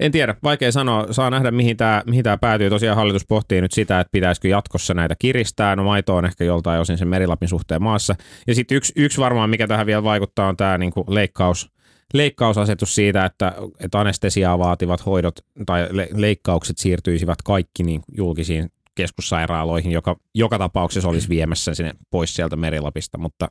en 0.00 0.12
tiedä, 0.12 0.34
vaikea 0.42 0.72
sanoa. 0.72 1.06
Saa 1.10 1.30
nähdä, 1.30 1.50
mihin 1.50 1.76
tämä 1.76 2.02
mihin 2.06 2.24
tää 2.24 2.36
päätyy. 2.36 2.70
Tosiaan 2.70 2.96
hallitus 2.96 3.26
pohtii 3.26 3.60
nyt 3.60 3.72
sitä, 3.72 4.00
että 4.00 4.12
pitäisikö 4.12 4.48
jatkossa 4.48 4.94
näitä 4.94 5.14
kiristää. 5.18 5.76
No 5.76 5.84
maito 5.84 6.16
on 6.16 6.24
ehkä 6.24 6.44
joltain 6.44 6.80
osin 6.80 6.98
sen 6.98 7.08
merilapin 7.08 7.48
suhteen 7.48 7.82
maassa. 7.82 8.14
Ja 8.46 8.54
sitten 8.54 8.76
yksi, 8.76 8.92
yksi 8.96 9.20
varmaan, 9.20 9.50
mikä 9.50 9.66
tähän 9.66 9.86
vielä 9.86 10.02
vaikuttaa, 10.02 10.48
on 10.48 10.56
tämä 10.56 10.78
niinku 10.78 11.04
leikkaus, 11.08 11.70
leikkausasetus 12.14 12.94
siitä, 12.94 13.24
että, 13.24 13.52
että 13.80 14.00
anestesiaa 14.00 14.58
vaativat 14.58 15.06
hoidot 15.06 15.34
tai 15.66 15.88
le- 15.90 16.08
leikkaukset 16.14 16.78
siirtyisivät 16.78 17.42
kaikki 17.44 17.82
niin 17.82 18.02
julkisiin 18.16 18.70
keskussairaaloihin, 18.94 19.92
joka 19.92 20.16
joka 20.34 20.58
tapauksessa 20.58 21.08
olisi 21.08 21.28
viemässä 21.28 21.74
sinne 21.74 21.92
pois 22.10 22.34
sieltä 22.34 22.56
merilapista, 22.56 23.18
mutta 23.18 23.48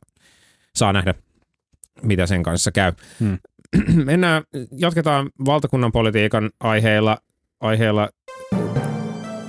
saa 0.74 0.92
nähdä, 0.92 1.14
mitä 2.02 2.26
sen 2.26 2.42
kanssa 2.42 2.72
käy. 2.72 2.92
Hmm. 3.20 3.38
mennään, 4.04 4.42
jatketaan 4.78 5.30
valtakunnan 5.46 5.92
politiikan 5.92 6.50
aiheilla. 6.60 7.18
aiheilla. 7.60 8.08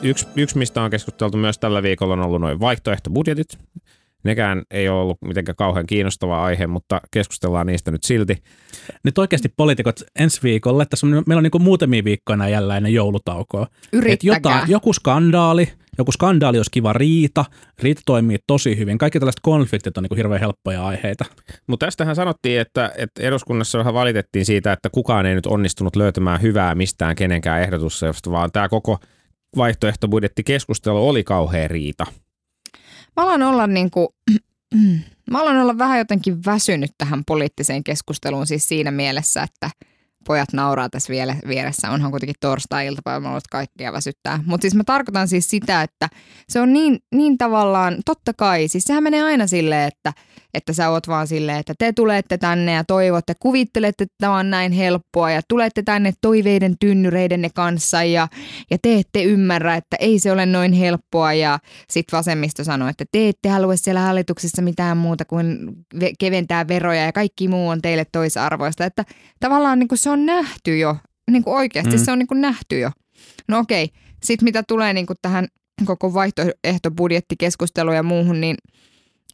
Yksi, 0.03 0.27
yksi, 0.35 0.57
mistä 0.57 0.81
on 0.81 0.91
keskusteltu 0.91 1.37
myös 1.37 1.57
tällä 1.57 1.83
viikolla, 1.83 2.13
on 2.13 2.19
ollut 2.19 2.41
noin 2.41 2.59
vaihtoehtobudjetit. 2.59 3.57
Nekään 4.23 4.61
ei 4.71 4.89
ole 4.89 5.01
ollut 5.01 5.17
mitenkään 5.25 5.55
kauhean 5.55 5.85
kiinnostava 5.85 6.43
aihe, 6.43 6.67
mutta 6.67 7.01
keskustellaan 7.11 7.67
niistä 7.67 7.91
nyt 7.91 8.03
silti. 8.03 8.43
Nyt 9.03 9.17
oikeasti 9.17 9.49
poliitikot 9.57 9.99
ensi 10.19 10.43
viikolle, 10.43 10.85
tässä 10.85 11.07
on, 11.07 11.23
meillä 11.27 11.39
on 11.39 11.43
niin 11.43 11.61
muutamia 11.61 12.03
viikkoina 12.03 12.49
jällä 12.49 12.77
ennen 12.77 12.93
joulutaukoa. 12.93 13.67
Yrittäkää. 13.93 14.35
jota, 14.35 14.65
joku 14.67 14.93
skandaali, 14.93 15.69
joku 15.97 16.11
skandaali 16.11 16.57
olisi 16.57 16.71
kiva 16.71 16.93
riita, 16.93 17.45
riita 17.79 18.01
toimii 18.05 18.37
tosi 18.47 18.77
hyvin. 18.77 18.97
Kaikki 18.97 19.19
tällaiset 19.19 19.39
konfliktit 19.41 19.97
on 19.97 20.03
niin 20.03 20.17
hirveän 20.17 20.39
helppoja 20.39 20.85
aiheita. 20.85 21.25
Mutta 21.67 21.85
tästähän 21.85 22.15
sanottiin, 22.15 22.61
että, 22.61 22.91
että 22.97 23.23
eduskunnassa 23.23 23.77
vähän 23.77 23.93
valitettiin 23.93 24.45
siitä, 24.45 24.71
että 24.71 24.89
kukaan 24.89 25.25
ei 25.25 25.35
nyt 25.35 25.45
onnistunut 25.45 25.95
löytämään 25.95 26.41
hyvää 26.41 26.75
mistään 26.75 27.15
kenenkään 27.15 27.61
ehdotussa, 27.61 28.05
vaan 28.31 28.51
tämä 28.51 28.69
koko 28.69 28.97
vaihtoehtobudjettikeskustelu 29.57 31.09
oli 31.09 31.23
kauhean 31.23 31.69
riita. 31.69 32.05
Mä 33.17 33.23
alan 33.23 33.43
olla 33.43 33.67
niinku, 33.67 34.15
mä 35.31 35.41
alan 35.41 35.57
olla 35.57 35.77
vähän 35.77 35.97
jotenkin 35.97 36.45
väsynyt 36.45 36.91
tähän 36.97 37.23
poliittiseen 37.27 37.83
keskusteluun 37.83 38.47
siis 38.47 38.67
siinä 38.67 38.91
mielessä, 38.91 39.43
että 39.43 39.69
pojat 40.25 40.53
nauraa 40.53 40.89
tässä 40.89 41.11
vielä 41.11 41.35
vieressä. 41.47 41.91
Onhan 41.91 42.11
kuitenkin 42.11 42.35
torstai-iltapäivä 42.39 43.29
ollut 43.29 43.47
kaikkia 43.51 43.93
väsyttää. 43.93 44.39
Mutta 44.45 44.61
siis 44.61 44.75
mä 44.75 44.83
tarkoitan 44.83 45.27
siis 45.27 45.49
sitä, 45.49 45.83
että 45.83 46.09
se 46.49 46.61
on 46.61 46.73
niin, 46.73 46.99
niin 47.15 47.37
tavallaan, 47.37 47.97
totta 48.05 48.33
kai, 48.33 48.67
siis 48.67 48.83
sehän 48.83 49.03
menee 49.03 49.23
aina 49.23 49.47
silleen, 49.47 49.87
että, 49.87 50.13
että 50.53 50.73
sä 50.73 50.89
oot 50.89 51.07
vaan 51.07 51.27
silleen, 51.27 51.57
että 51.57 51.73
te 51.79 51.93
tulette 51.93 52.37
tänne 52.37 52.73
ja 52.73 52.83
toivotte, 52.83 53.33
kuvittelette, 53.39 54.03
että 54.03 54.15
tämä 54.17 54.35
on 54.35 54.49
näin 54.49 54.71
helppoa 54.71 55.31
ja 55.31 55.41
tulette 55.47 55.83
tänne 55.83 56.13
toiveiden 56.21 56.75
tynnyreidenne 56.79 57.49
kanssa 57.55 58.03
ja, 58.03 58.27
ja 58.71 58.77
te 58.81 58.95
ette 58.95 59.23
ymmärrä, 59.23 59.75
että 59.75 59.97
ei 59.99 60.19
se 60.19 60.31
ole 60.31 60.45
noin 60.45 60.73
helppoa 60.73 61.33
ja 61.33 61.59
sitten 61.89 62.17
vasemmisto 62.17 62.63
sanoo, 62.63 62.87
että 62.87 63.05
te 63.11 63.27
ette 63.27 63.49
halua 63.49 63.75
siellä 63.75 64.01
hallituksessa 64.01 64.61
mitään 64.61 64.97
muuta 64.97 65.25
kuin 65.25 65.67
ve- 65.95 66.13
keventää 66.19 66.67
veroja 66.67 67.01
ja 67.01 67.11
kaikki 67.11 67.47
muu 67.47 67.69
on 67.69 67.81
teille 67.81 68.05
toisarvoista, 68.11 68.85
että 68.85 69.05
tavallaan 69.39 69.79
niin 69.79 69.87
kuin 69.87 69.99
se 69.99 70.09
on 70.09 70.25
nähty 70.25 70.77
jo, 70.77 70.97
niin 71.31 71.43
kuin 71.43 71.55
oikeasti 71.55 71.97
mm. 71.97 72.03
se 72.03 72.11
on 72.11 72.19
niin 72.19 72.27
kuin 72.27 72.41
nähty 72.41 72.79
jo. 72.79 72.91
No 73.47 73.59
okei, 73.59 73.89
sitten 74.23 74.45
mitä 74.45 74.63
tulee 74.67 74.93
niin 74.93 75.05
kuin 75.05 75.17
tähän 75.21 75.47
koko 75.85 76.13
vaihtoehtobudjettikeskusteluun 76.13 77.95
ja 77.95 78.03
muuhun, 78.03 78.41
niin 78.41 78.55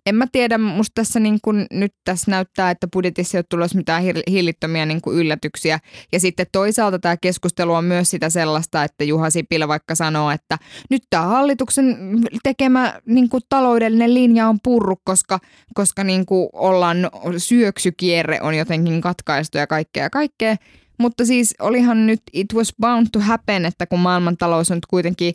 en 0.05 0.15
mä 0.15 0.25
tiedä, 0.31 0.57
musta 0.57 0.91
tässä 0.95 1.19
niin 1.19 1.39
kuin 1.41 1.65
nyt 1.71 1.93
tässä 2.05 2.31
näyttää, 2.31 2.71
että 2.71 2.87
budjetissa 2.93 3.37
ei 3.37 3.39
ole 3.39 3.45
tulossa 3.49 3.77
mitään 3.77 4.03
hillittömiä 4.29 4.85
niin 4.85 5.01
kuin 5.01 5.17
yllätyksiä. 5.17 5.79
Ja 6.11 6.19
sitten 6.19 6.45
toisaalta 6.51 6.99
tämä 6.99 7.17
keskustelu 7.17 7.73
on 7.73 7.85
myös 7.85 8.09
sitä 8.11 8.29
sellaista, 8.29 8.83
että 8.83 9.03
Juha 9.03 9.29
Sipilä 9.29 9.67
vaikka 9.67 9.95
sanoo, 9.95 10.31
että 10.31 10.57
nyt 10.89 11.03
tämä 11.09 11.23
hallituksen 11.23 11.97
tekemä 12.43 12.99
niin 13.05 13.29
kuin 13.29 13.43
taloudellinen 13.49 14.13
linja 14.13 14.47
on 14.47 14.59
purru, 14.63 14.95
koska, 15.03 15.39
koska 15.73 16.03
niin 16.03 16.25
kuin 16.25 16.49
ollaan, 16.53 17.09
syöksykierre 17.37 18.41
on 18.41 18.55
jotenkin 18.55 19.01
katkaistu 19.01 19.57
ja 19.57 19.67
kaikkea 19.67 20.03
ja 20.03 20.09
kaikkea. 20.09 20.55
Mutta 20.99 21.25
siis 21.25 21.55
olihan 21.59 22.07
nyt 22.07 22.21
it 22.33 22.53
was 22.53 22.73
bound 22.81 23.07
to 23.11 23.19
happen, 23.19 23.65
että 23.65 23.85
kun 23.85 23.99
maailmantalous 23.99 24.71
on 24.71 24.77
nyt 24.77 24.85
kuitenkin 24.85 25.33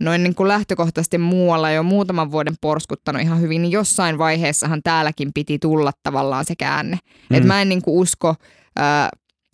noin 0.00 0.22
niin 0.22 0.34
kuin 0.34 0.48
lähtökohtaisesti 0.48 1.18
muualla 1.18 1.70
jo 1.70 1.82
muutaman 1.82 2.32
vuoden 2.32 2.54
porskuttanut 2.60 3.22
ihan 3.22 3.40
hyvin, 3.40 3.62
niin 3.62 3.72
jossain 3.72 4.18
vaiheessahan 4.18 4.82
täälläkin 4.82 5.32
piti 5.34 5.58
tulla 5.58 5.92
tavallaan 6.02 6.44
se 6.44 6.56
käänne. 6.56 6.98
Mm. 7.30 7.36
Et 7.36 7.44
mä 7.44 7.62
en 7.62 7.68
niin 7.68 7.82
kuin 7.82 7.96
usko, 7.96 8.34
äh, 8.80 9.08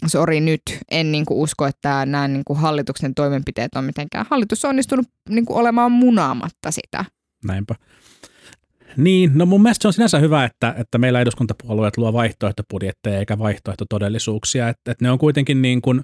sori 0.07 0.41
nyt, 0.41 0.63
en 0.91 1.13
niin 1.13 1.27
kuin 1.27 1.39
usko, 1.39 1.67
että 1.67 2.07
nämä 2.07 2.29
niin 2.29 2.45
kuin 2.45 2.59
hallituksen 2.59 3.15
toimenpiteet 3.15 3.77
on 3.77 3.85
mitenkään. 3.85 4.27
Hallitus 4.31 4.65
on 4.65 4.69
onnistunut 4.69 5.07
niin 5.29 5.47
kuin 5.47 5.57
olemaan 5.57 5.93
munaamatta 5.93 6.71
sitä. 6.71 7.05
Näinpä. 7.45 7.75
Niin, 8.97 9.31
no 9.35 9.47
mun 9.47 9.63
mielestä 9.63 9.83
se 9.83 9.89
on 9.89 9.93
sinänsä 9.93 10.19
hyvä, 10.19 10.45
että, 10.45 10.75
että 10.79 10.99
meillä 10.99 11.21
eduskuntapuolueet 11.21 11.97
luo 11.97 12.13
vaihtoehtobudjetteja 12.13 13.19
eikä 13.19 13.39
vaihtoehtotodellisuuksia. 13.39 14.69
Että, 14.69 14.91
että 14.91 15.05
ne 15.05 15.11
on 15.11 15.19
kuitenkin 15.19 15.63
niin 15.63 15.83
kuin, 15.83 16.03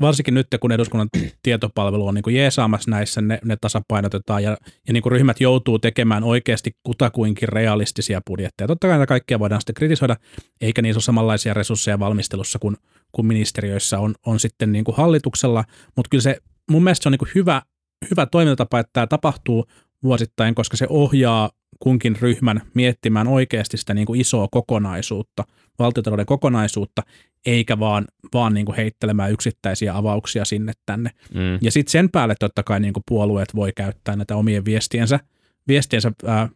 varsinkin 0.00 0.34
nyt 0.34 0.46
kun 0.60 0.72
eduskunnan 0.72 1.08
tietopalvelu 1.42 2.06
on 2.06 2.14
niin 2.14 2.22
kuin 2.22 2.36
jeesaamassa 2.36 2.90
näissä, 2.90 3.20
ne, 3.20 3.38
ne 3.44 3.56
tasapainotetaan 3.60 4.42
ja, 4.42 4.50
ja 4.86 4.92
niin 4.92 5.02
kuin 5.02 5.12
ryhmät 5.12 5.40
joutuu 5.40 5.78
tekemään 5.78 6.24
oikeasti 6.24 6.70
kutakuinkin 6.82 7.48
realistisia 7.48 8.20
budjetteja. 8.26 8.68
Totta 8.68 8.86
kai 8.86 8.96
näitä 8.96 9.08
kaikkia 9.08 9.38
voidaan 9.38 9.60
sitten 9.60 9.74
kritisoida, 9.74 10.16
eikä 10.60 10.82
niissä 10.82 10.98
ole 10.98 11.02
samanlaisia 11.02 11.54
resursseja 11.54 11.98
valmistelussa 11.98 12.58
kuin, 12.58 12.76
kuin 13.12 13.26
ministeriöissä 13.26 13.98
on, 13.98 14.14
on 14.26 14.40
sitten 14.40 14.72
niin 14.72 14.84
kuin 14.84 14.96
hallituksella, 14.96 15.64
mutta 15.96 16.08
kyllä 16.10 16.22
se 16.22 16.36
mun 16.70 16.84
mielestä 16.84 17.02
se 17.02 17.08
on 17.08 17.12
niin 17.12 17.18
kuin 17.18 17.30
hyvä, 17.34 17.62
hyvä 18.10 18.26
toimintatapa, 18.26 18.78
että 18.78 18.90
tämä 18.92 19.06
tapahtuu 19.06 19.66
vuosittain, 20.02 20.54
koska 20.54 20.76
se 20.76 20.86
ohjaa 20.90 21.50
kunkin 21.80 22.16
ryhmän 22.20 22.60
miettimään 22.74 23.28
oikeasti 23.28 23.76
sitä 23.76 23.94
niin 23.94 24.06
kuin 24.06 24.20
isoa 24.20 24.48
kokonaisuutta, 24.50 25.44
valtiotalouden 25.78 26.26
kokonaisuutta, 26.26 27.02
eikä 27.46 27.78
vaan, 27.78 28.06
vaan 28.34 28.54
niin 28.54 28.66
kuin 28.66 28.76
heittelemään 28.76 29.32
yksittäisiä 29.32 29.96
avauksia 29.96 30.44
sinne 30.44 30.72
tänne. 30.86 31.10
Mm. 31.34 31.58
Ja 31.60 31.72
sitten 31.72 31.92
sen 31.92 32.10
päälle 32.10 32.34
totta 32.40 32.62
kai 32.62 32.80
niin 32.80 32.92
kuin 32.92 33.04
puolueet 33.08 33.54
voi 33.54 33.72
käyttää 33.76 34.16
näitä 34.16 34.36
omien 34.36 34.64
viestiensä, 34.64 35.20
viestiensä 35.68 36.12
ää, 36.26 36.48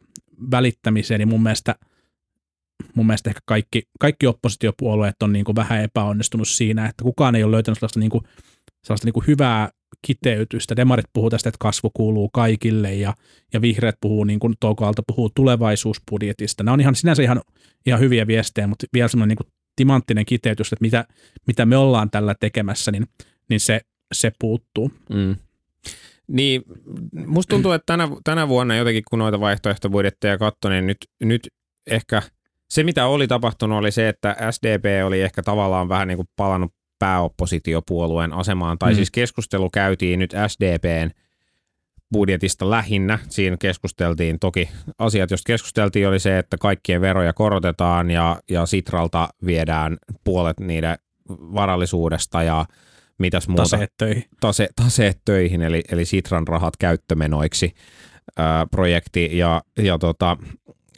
välittämiseen, 0.50 1.18
niin 1.18 1.28
mun 1.28 1.42
mielestä, 1.42 1.75
mun 2.94 3.06
mielestä 3.06 3.30
ehkä 3.30 3.40
kaikki, 3.44 3.82
kaikki 4.00 4.26
oppositiopuolueet 4.26 5.22
on 5.22 5.32
niin 5.32 5.44
kuin 5.44 5.56
vähän 5.56 5.82
epäonnistunut 5.82 6.49
siinä, 6.49 6.87
että 6.87 7.04
kukaan 7.04 7.34
ei 7.34 7.44
ole 7.44 7.52
löytänyt 7.52 7.78
sellaista, 7.78 8.00
niin 8.00 8.11
kuin, 8.11 8.25
sellaista 8.84 9.06
niin 9.06 9.12
kuin 9.12 9.26
hyvää 9.26 9.70
kiteytystä. 10.06 10.76
Demarit 10.76 11.06
puhuu 11.12 11.30
tästä, 11.30 11.48
että 11.48 11.58
kasvu 11.60 11.90
kuuluu 11.94 12.28
kaikille 12.28 12.94
ja, 12.94 13.14
ja 13.52 13.60
vihreät 13.60 13.96
puhuu, 14.00 14.24
niin 14.24 14.40
kuin 14.40 14.54
Touko 14.60 14.84
Aalto 14.84 15.02
puhuu 15.06 15.30
tulevaisuusbudjetista. 15.34 16.62
Nämä 16.62 16.72
on 16.72 16.80
ihan 16.80 16.94
sinänsä 16.94 17.22
ihan, 17.22 17.40
ihan 17.86 18.00
hyviä 18.00 18.26
viestejä, 18.26 18.66
mutta 18.66 18.86
vielä 18.92 19.08
semmoinen 19.08 19.28
niin 19.28 19.46
kuin 19.46 19.52
timanttinen 19.76 20.26
kiteytys, 20.26 20.72
että 20.72 20.82
mitä, 20.82 21.04
mitä 21.46 21.66
me 21.66 21.76
ollaan 21.76 22.10
tällä 22.10 22.34
tekemässä, 22.40 22.92
niin, 22.92 23.06
niin 23.48 23.60
se, 23.60 23.80
se 24.14 24.32
puuttuu. 24.38 24.90
Mm. 25.10 25.36
Niin, 26.26 26.62
musta 27.26 27.50
tuntuu, 27.50 27.72
että 27.72 27.86
tänä, 27.86 28.08
tänä 28.24 28.48
vuonna 28.48 28.76
jotenkin 28.76 29.02
kun 29.10 29.18
noita 29.18 29.40
vaihtoehtobudjetteja 29.40 30.38
katsoin, 30.38 30.72
niin 30.72 30.86
nyt, 30.86 30.98
nyt 31.24 31.48
ehkä 31.86 32.22
se 32.70 32.82
mitä 32.82 33.06
oli 33.06 33.28
tapahtunut 33.28 33.78
oli 33.78 33.92
se, 33.92 34.08
että 34.08 34.36
SDP 34.50 34.84
oli 35.06 35.20
ehkä 35.20 35.42
tavallaan 35.42 35.88
vähän 35.88 36.08
niin 36.08 36.16
kuin 36.16 36.28
palannut 36.36 36.72
pääoppositiopuolueen 37.02 38.32
asemaan, 38.32 38.78
tai 38.78 38.92
Mm. 38.92 38.97
siis 38.97 39.11
keskustelu 39.11 39.71
käytiin 39.71 40.18
nyt 40.18 40.35
SDPn 40.49 41.11
budjetista 42.12 42.71
lähinnä. 42.71 43.18
Siinä 43.28 43.56
keskusteltiin, 43.56 44.38
toki 44.38 44.68
asiat, 44.99 45.30
joista 45.30 45.47
keskusteltiin, 45.47 46.09
oli 46.09 46.18
se, 46.18 46.38
että 46.38 46.56
kaikkien 46.59 47.00
veroja 47.00 47.32
korotetaan 47.32 48.11
ja, 48.11 48.40
ja 48.50 48.66
Sitralta 48.66 49.28
viedään 49.47 49.97
puolet 50.25 50.61
niiden 50.61 50.99
varallisuudesta 51.28 52.42
ja 52.42 52.66
mitäs 53.18 53.49
muuta. 53.49 53.62
Taseet 53.62 53.92
töihin. 53.99 54.25
Tase, 54.40 54.68
taseet 54.76 55.21
töihin, 55.25 55.62
eli, 55.62 55.82
eli 55.92 56.04
Sitran 56.04 56.49
rahat 56.49 56.76
käyttömenoiksi 56.76 57.75
ää, 58.37 58.66
projekti. 58.66 59.38
Ja, 59.38 59.62
ja 59.78 59.99
tota, 59.99 60.37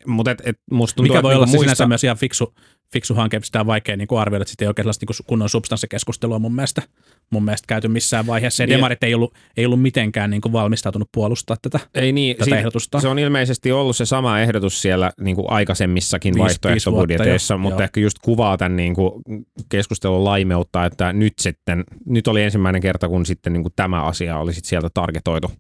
mutta 0.07 0.31
et, 0.31 0.43
et 0.45 0.59
musta 0.71 0.97
tuntuu, 0.97 1.15
Mikä 1.15 1.23
voi 1.23 1.33
että 1.33 1.37
olla 1.37 1.47
niinku 1.47 1.63
sinänsä 1.63 1.87
myös 1.87 2.05
ihan 2.05 2.17
fiksu, 2.17 2.55
fiksu 2.95 3.15
hanke, 3.15 3.41
sitä 3.43 3.61
on 3.61 3.67
vaikea 3.67 3.97
niin 3.97 4.09
kuin 4.09 4.21
arvioida, 4.21 4.43
että 4.43 4.51
sitten 4.51 4.67
ei 4.67 4.69
oikein 4.69 4.85
sellaista 4.85 5.07
niin 5.09 5.27
kunnon 5.27 5.49
substanssikeskustelua 5.49 6.39
mun 6.39 6.55
mielestä, 6.55 6.83
mun 7.31 7.45
mielestä 7.45 7.67
käyty 7.67 7.89
missään 7.89 8.27
vaiheessa. 8.27 8.63
Ja 8.63 8.69
demarit 8.69 9.03
ei 9.05 9.15
ollut, 9.15 9.35
ei 9.57 9.67
ollut 9.67 9.83
mitenkään 9.83 10.31
niin 10.31 10.41
kuin 10.41 10.53
valmistautunut 10.53 11.09
puolustaa 11.13 11.57
tätä, 11.63 11.81
Ei 11.95 12.13
niin, 12.13 12.37
tätä 12.37 12.45
siitä- 12.45 12.59
ehdotusta. 12.59 13.01
Se 13.01 13.09
on 13.09 13.19
ilmeisesti 13.19 13.73
ollut 13.73 13.97
se 13.97 14.07
sama 14.07 14.41
ehdotus 14.41 14.83
siellä 14.83 15.13
niin 15.21 15.37
kuin 15.37 15.51
aikaisemmissakin 15.51 16.35
Viisi- 16.35 16.41
vaihtoehtobudjeteissa, 16.43 17.31
viisi 17.31 17.49
vuotta 17.49 17.55
jo, 17.55 17.59
mutta 17.59 17.83
joo. 17.83 17.85
ehkä 17.85 18.01
just 18.01 18.19
kuvaa 18.23 18.57
tämän 18.57 18.77
niin 18.77 18.95
kuin 18.95 19.25
keskustelun 19.69 20.25
laimeutta, 20.25 20.85
että 20.85 21.13
nyt 21.13 21.33
sitten, 21.39 21.85
nyt 22.07 22.29
oli 22.29 22.43
ensimmäinen 22.43 22.83
kerta, 22.83 23.09
kun 23.09 23.27
sitten 23.27 23.53
niin 23.53 23.63
kuin 23.63 23.73
tämä 23.77 24.03
asia 24.03 24.39
oli 24.39 24.53
sitten 24.55 24.69
sieltä 24.69 24.89
targetoitu, 24.95 25.51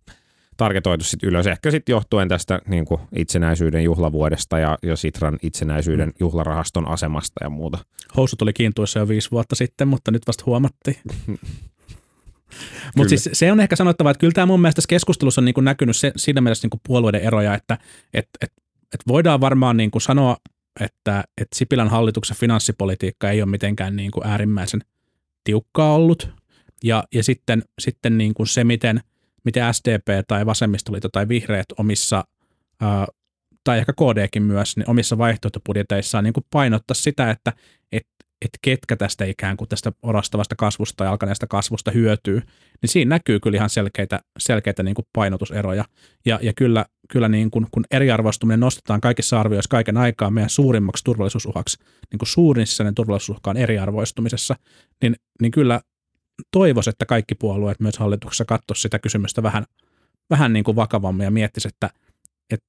targetoitu 0.57 1.05
sit 1.05 1.23
ylös. 1.23 1.47
Ehkä 1.47 1.71
sitten 1.71 1.93
johtuen 1.93 2.29
tästä 2.29 2.61
niin 2.69 2.85
kuin 2.85 3.01
itsenäisyyden 3.17 3.85
juhlavuodesta 3.85 4.59
ja, 4.59 4.79
ja 4.83 4.97
Sitran 4.97 5.39
itsenäisyyden 5.43 6.09
Mm. 6.09 6.15
juhlarahaston 6.21 6.89
asemasta 6.89 7.45
ja 7.45 7.51
muuta. 7.51 7.79
Housut 8.17 8.43
oli 8.43 8.53
kiintuissa 8.53 8.99
jo 8.99 9.09
viisi 9.09 9.31
vuotta 9.31 9.55
sitten, 9.55 9.89
mutta 9.89 10.11
nyt 10.11 10.27
vasta 10.27 10.45
huomattiin. 10.47 10.97
Mutta 12.97 13.09
siis 13.09 13.29
se 13.33 13.53
on 13.53 13.61
ehkä 13.61 13.77
sanottava, 13.77 14.11
että 14.11 14.21
kyllä 14.21 14.33
tämä 14.33 14.47
mun 14.47 14.61
mielestä 14.61 14.77
tässä 14.77 14.89
keskustelussa 14.89 15.41
on 15.41 15.45
niin 15.45 15.55
kuin 15.55 15.65
näkynyt 15.65 15.97
se, 15.97 16.13
siinä 16.17 16.41
mielessä 16.41 16.65
niin 16.65 16.71
kuin 16.71 16.81
puolueiden 16.87 17.21
eroja, 17.21 17.55
että 17.55 17.79
et, 18.15 18.29
et, 18.41 18.53
et 18.95 19.01
voidaan 19.09 19.41
varmaan 19.41 19.77
niin 19.77 19.91
kuin 19.91 20.03
sanoa, 20.03 20.37
että 20.81 21.25
et 21.41 21.49
Sipilän 21.55 21.89
hallituksen 21.89 22.37
finanssipolitiikka 22.37 23.31
ei 23.31 23.43
ole 23.43 23.51
mitenkään 23.51 23.97
niin 23.97 24.11
kuin 24.11 24.27
äärimmäisen 24.27 24.81
tiukkaa 25.45 25.95
ollut. 25.95 26.31
Ja, 26.85 27.05
ja 27.15 27.25
sitten, 27.25 27.63
sitten 27.79 28.19
niin 28.19 28.35
kuin 28.35 28.47
se, 28.47 28.65
miten, 28.65 29.01
miten 29.45 29.75
SDP 29.75 30.27
tai 30.29 30.47
Vasemmistoliitto 30.47 31.09
tai 31.09 31.29
Vihreät 31.29 31.67
omissa, 31.79 32.25
tai 33.65 33.79
ehkä 33.79 33.93
KDkin 33.93 34.43
myös, 34.43 34.77
niin 34.77 34.91
omissa 34.91 35.19
vaihtoehtobudjeteissaan 35.19 36.25
niin 36.25 36.35
kuin 36.35 36.47
painottaa 36.51 36.95
sitä, 36.95 37.31
että 37.31 37.53
et, 37.93 38.07
että 38.45 38.59
ketkä 38.63 38.97
tästä 38.97 39.25
ikään 39.25 39.57
kuin 39.57 39.69
tästä 39.69 39.93
orastavasta 40.03 40.55
kasvusta 40.57 41.05
ja 41.05 41.11
alkaneesta 41.11 41.47
kasvusta 41.47 41.91
hyötyy, 41.91 42.43
niin 42.83 42.91
siinä 42.91 43.09
näkyy 43.09 43.41
kyllä 43.41 43.57
ihan 43.57 43.71
selkeitä, 43.71 44.21
selkeitä 44.39 44.83
niin 44.83 44.95
kuin 44.95 45.07
painotuseroja. 45.13 45.85
Ja, 46.27 46.39
ja 46.43 46.53
kyllä, 46.53 46.87
kyllä 47.09 47.29
niin 47.29 47.51
kuin, 47.51 47.67
kun 47.71 47.85
eriarvoistuminen 47.91 48.61
nostetaan 48.61 49.01
kaikissa 49.01 49.41
arvioissa 49.41 49.69
kaiken 49.69 49.97
aikaa 49.97 50.31
meidän 50.31 50.51
suurimmaksi 50.51 51.05
turvallisuusuhaksi, 51.05 51.79
niin 52.11 52.19
kuin 52.19 52.29
suurin 52.29 52.67
sisäinen 52.67 52.95
turvallisuusuhka 52.95 53.51
on 53.51 53.57
eriarvoistumisessa, 53.57 54.57
niin, 55.03 55.17
niin 55.41 55.53
kyllä 55.53 55.81
toivoisi, 56.51 56.91
että 56.91 57.07
kaikki 57.07 57.35
puolueet 57.35 57.81
myös 57.81 57.99
hallituksessa 57.99 58.45
katsoisivat 58.45 58.83
sitä 58.83 58.99
kysymystä 58.99 59.43
vähän, 59.43 59.65
vähän 60.31 60.53
niin 60.53 60.65
kuin 60.65 60.77
vakavammin 60.77 61.25
ja 61.25 61.31
miettisivät, 61.31 61.75
että, 61.75 61.91
että 62.51 62.67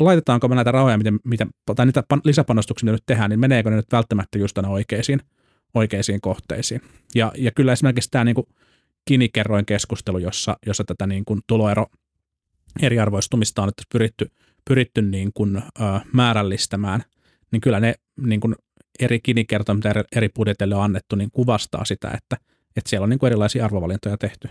laitetaanko 0.00 0.48
me 0.48 0.54
näitä 0.54 0.72
rahoja, 0.72 0.98
miten, 0.98 1.20
miten, 1.24 1.48
tai 1.76 1.86
niitä 1.86 2.02
pan- 2.14 2.20
lisäpanostuksia, 2.24 2.84
mitä 2.84 2.92
nyt 2.92 3.06
tehdään, 3.06 3.30
niin 3.30 3.40
meneekö 3.40 3.70
ne 3.70 3.76
nyt 3.76 3.92
välttämättä 3.92 4.38
just 4.38 4.58
aina 4.58 4.68
oikeisiin, 4.68 5.20
oikeisiin 5.74 6.20
kohteisiin. 6.20 6.80
Ja, 7.14 7.32
ja 7.36 7.50
kyllä 7.50 7.72
esimerkiksi 7.72 8.10
tämä 8.10 8.24
niin 8.24 8.34
kuin 8.34 8.46
kinikerroin 9.04 9.66
keskustelu, 9.66 10.18
jossa, 10.18 10.56
jossa 10.66 10.84
tätä 10.84 11.06
niin 11.06 11.24
kuin 11.24 11.40
tuloero 11.46 11.86
eriarvoistumista 12.82 13.62
on 13.62 13.66
nyt 13.68 13.86
pyritty, 13.92 14.30
pyritty 14.64 15.02
niin 15.02 15.30
kuin, 15.34 15.56
ö, 15.56 15.62
määrällistämään, 16.12 17.02
niin 17.50 17.60
kyllä 17.60 17.80
ne 17.80 17.94
niin 18.16 18.40
kuin 18.40 18.54
eri 19.00 19.20
kinikertoja, 19.20 19.76
mitä 19.76 19.94
eri- 20.16 20.28
budjeteille 20.28 20.74
on 20.74 20.82
annettu, 20.82 21.16
niin 21.16 21.30
kuvastaa 21.32 21.84
sitä, 21.84 22.08
että, 22.08 22.36
että 22.76 22.90
siellä 22.90 23.04
on 23.04 23.10
niin 23.10 23.18
kuin 23.18 23.28
erilaisia 23.28 23.64
arvovalintoja 23.64 24.16
tehty. 24.16 24.48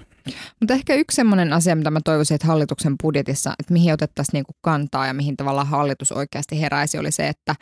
Mutta 0.59 0.73
ehkä 0.73 0.95
yksi 0.95 1.15
sellainen 1.15 1.53
asia, 1.53 1.75
mitä 1.75 1.91
mä 1.91 1.99
toivoisin, 2.05 2.35
että 2.35 2.47
hallituksen 2.47 2.95
budjetissa, 3.03 3.53
että 3.59 3.73
mihin 3.73 3.93
otettaisiin 3.93 4.33
niinku 4.33 4.53
kantaa 4.61 5.07
ja 5.07 5.13
mihin 5.13 5.37
tavallaan 5.37 5.67
hallitus 5.67 6.11
oikeasti 6.11 6.61
heräisi, 6.61 6.97
oli 6.97 7.11
se, 7.11 7.27
että, 7.27 7.55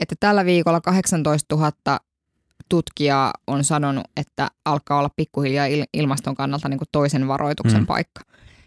että 0.00 0.14
tällä 0.20 0.44
viikolla 0.44 0.80
18 0.80 1.56
000 1.56 1.72
tutkijaa 2.68 3.32
on 3.46 3.64
sanonut, 3.64 4.04
että 4.16 4.48
alkaa 4.64 4.98
olla 4.98 5.10
pikkuhiljaa 5.16 5.66
il- 5.66 5.88
ilmaston 5.92 6.34
kannalta 6.34 6.68
niinku 6.68 6.84
toisen 6.92 7.28
varoituksen 7.28 7.80
mm. 7.80 7.86
paikka. 7.86 8.20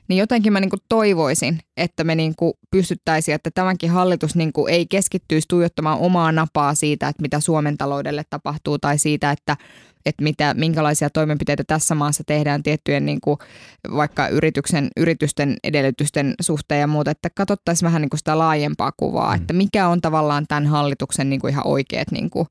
Niin 0.07 0.17
jotenkin 0.17 0.53
mä 0.53 0.59
niinku 0.59 0.77
toivoisin, 0.89 1.59
että 1.77 2.03
me 2.03 2.15
niinku 2.15 2.57
pystyttäisiin, 2.71 3.35
että 3.35 3.51
tämäkin 3.53 3.89
hallitus 3.89 4.35
niinku 4.35 4.67
ei 4.67 4.85
keskittyisi 4.85 5.47
tuijottamaan 5.47 5.99
omaa 5.99 6.31
napaa 6.31 6.75
siitä, 6.75 7.07
että 7.07 7.21
mitä 7.21 7.39
Suomen 7.39 7.77
taloudelle 7.77 8.23
tapahtuu 8.29 8.79
tai 8.79 8.97
siitä, 8.97 9.31
että 9.31 9.57
että 10.05 10.23
mitä, 10.23 10.53
minkälaisia 10.53 11.09
toimenpiteitä 11.09 11.63
tässä 11.67 11.95
maassa 11.95 12.23
tehdään 12.27 12.63
tiettyjen 12.63 13.05
niin 13.05 13.21
kuin, 13.21 13.37
vaikka 13.95 14.27
yrityksen, 14.27 14.87
yritysten 14.97 15.57
edellytysten 15.63 16.33
suhteen 16.41 16.81
ja 16.81 16.87
muuta, 16.87 17.11
että 17.11 17.29
katsottaisiin 17.29 17.87
vähän 17.87 18.01
niin 18.01 18.09
kuin 18.09 18.17
sitä 18.17 18.37
laajempaa 18.37 18.91
kuvaa, 18.97 19.35
mm. 19.35 19.41
että 19.41 19.53
mikä 19.53 19.87
on 19.87 20.01
tavallaan 20.01 20.45
tämän 20.47 20.67
hallituksen 20.67 21.29
niin 21.29 21.39
kuin 21.39 21.51
ihan 21.51 21.67
oikeat 21.67 22.11
niin 22.11 22.29
kuin, 22.29 22.47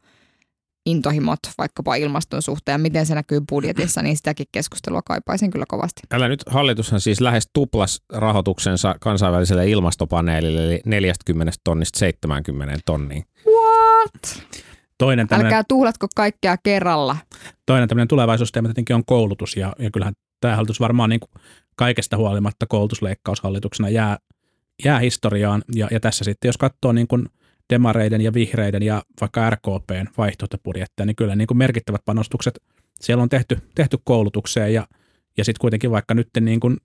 intohimot 0.86 1.38
vaikkapa 1.58 1.94
ilmaston 1.94 2.42
suhteen 2.42 2.74
ja 2.74 2.78
miten 2.78 3.06
se 3.06 3.14
näkyy 3.14 3.40
budjetissa, 3.48 4.02
niin 4.02 4.16
sitäkin 4.16 4.46
keskustelua 4.52 5.02
kaipaisin 5.02 5.50
kyllä 5.50 5.64
kovasti. 5.68 6.02
Älä 6.12 6.28
nyt, 6.28 6.44
hallitushan 6.46 7.00
siis 7.00 7.20
lähes 7.20 7.50
tuplas 7.52 8.02
rahoituksensa 8.12 8.94
kansainväliselle 9.00 9.70
ilmastopaneelille, 9.70 10.64
eli 10.64 10.80
40 10.84 11.52
tonnista 11.64 11.98
70 11.98 12.78
tonniin. 12.84 13.24
What? 13.46 14.42
Toinen 14.98 15.28
tämmöinen, 15.28 15.46
Älkää 15.46 15.64
tuhlatko 15.68 16.06
kaikkea 16.16 16.56
kerralla. 16.62 17.16
toinen 17.66 17.88
tämmöinen 17.88 18.08
tulevaisuusteema 18.08 18.68
tietenkin 18.68 18.96
on 18.96 19.04
koulutus, 19.04 19.56
ja, 19.56 19.72
ja 19.78 19.90
kyllähän 19.90 20.14
tämä 20.40 20.56
hallitus 20.56 20.80
varmaan 20.80 21.10
niin 21.10 21.20
kuin 21.20 21.30
kaikesta 21.76 22.16
huolimatta 22.16 22.66
koulutusleikkaushallituksena 22.66 23.88
jää, 23.88 24.18
jää 24.84 24.98
historiaan, 24.98 25.62
ja, 25.74 25.88
ja 25.90 26.00
tässä 26.00 26.24
sitten 26.24 26.48
jos 26.48 26.56
katsoo 26.56 26.92
niin 26.92 27.08
kuin 27.08 27.28
demareiden 27.72 28.20
ja 28.20 28.34
vihreiden 28.34 28.82
ja 28.82 29.02
vaikka 29.20 29.50
RKPn 29.50 30.06
vaihtoehtobudjetteja, 30.18 31.06
niin 31.06 31.16
kyllä 31.16 31.36
niin 31.36 31.46
kuin 31.46 31.58
merkittävät 31.58 32.00
panostukset 32.04 32.58
siellä 33.00 33.22
on 33.22 33.28
tehty, 33.28 33.58
tehty 33.74 33.98
koulutukseen, 34.04 34.74
ja, 34.74 34.86
ja 35.38 35.44
sitten 35.44 35.60
kuitenkin 35.60 35.90
vaikka 35.90 36.14
nyt 36.14 36.28
niin 36.40 36.60
kuin 36.60 36.76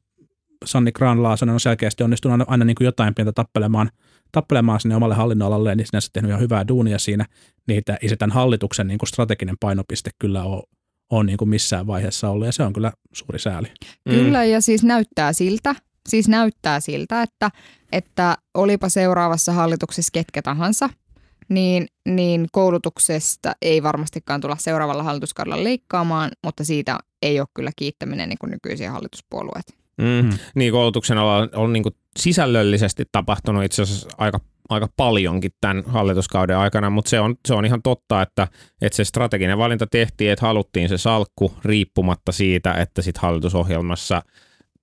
Sanni 0.65 0.91
Graan-Laasonen 0.91 1.53
on 1.53 1.59
selkeästi 1.59 2.03
onnistunut 2.03 2.33
aina, 2.33 2.45
aina 2.47 2.65
niin 2.65 2.75
kuin 2.75 2.85
jotain 2.85 3.15
pientä 3.15 3.31
tappelemaan, 3.31 3.89
tappelemaan 4.31 4.79
sinne 4.79 4.95
omalle 4.95 5.15
hallinnonalalle, 5.15 5.75
niin 5.75 5.87
sinänsä 5.87 6.09
tehnyt 6.13 6.29
ihan 6.29 6.41
hyvää 6.41 6.67
duunia 6.67 6.99
siinä, 6.99 7.25
niitä 7.67 7.97
ei 8.01 8.09
se 8.09 8.15
tämän 8.15 8.33
hallituksen 8.33 8.87
niin 8.87 8.97
kuin 8.97 9.09
strateginen 9.09 9.55
painopiste 9.59 10.09
kyllä 10.19 10.43
ole, 10.43 10.63
ole 11.09 11.23
niin 11.23 11.37
kuin 11.37 11.49
missään 11.49 11.87
vaiheessa 11.87 12.29
ollut, 12.29 12.45
ja 12.45 12.51
se 12.51 12.63
on 12.63 12.73
kyllä 12.73 12.91
suuri 13.13 13.39
sääli. 13.39 13.67
Mm. 14.05 14.11
Kyllä, 14.11 14.45
ja 14.45 14.61
siis 14.61 14.83
näyttää 14.83 15.33
siltä, 15.33 15.75
siis 16.09 16.27
näyttää 16.27 16.79
siltä, 16.79 17.21
että, 17.21 17.49
että 17.91 18.37
olipa 18.53 18.89
seuraavassa 18.89 19.51
hallituksessa 19.51 20.09
ketkä 20.13 20.41
tahansa, 20.41 20.89
niin, 21.49 21.87
niin 22.05 22.47
koulutuksesta 22.51 23.53
ei 23.61 23.83
varmastikaan 23.83 24.41
tulla 24.41 24.55
seuraavalla 24.59 25.03
hallituskaudella 25.03 25.63
leikkaamaan, 25.63 26.31
mutta 26.43 26.63
siitä 26.63 26.97
ei 27.21 27.39
ole 27.39 27.47
kyllä 27.53 27.71
kiittäminen 27.75 28.29
niin 28.29 28.37
kuin 28.39 28.51
nykyisiä 28.51 28.91
hallituspuolueet. 28.91 29.81
Mm. 29.97 30.29
Niin 30.55 30.71
koulutuksen 30.71 31.17
alalla 31.17 31.49
on 31.55 31.73
niin 31.73 31.83
kuin 31.83 31.95
sisällöllisesti 32.19 33.03
tapahtunut 33.11 33.63
itse 33.63 33.81
asiassa 33.81 34.09
aika, 34.17 34.39
aika 34.69 34.87
paljonkin 34.97 35.51
tämän 35.61 35.83
hallituskauden 35.87 36.57
aikana, 36.57 36.89
mutta 36.89 37.09
se 37.09 37.19
on, 37.19 37.35
se 37.47 37.53
on 37.53 37.65
ihan 37.65 37.81
totta, 37.81 38.21
että, 38.21 38.47
että 38.81 38.95
se 38.95 39.03
strateginen 39.03 39.57
valinta 39.57 39.87
tehtiin, 39.87 40.31
että 40.31 40.45
haluttiin 40.45 40.89
se 40.89 40.97
salkku 40.97 41.53
riippumatta 41.65 42.31
siitä, 42.31 42.73
että 42.73 43.01
sit 43.01 43.17
hallitusohjelmassa 43.17 44.21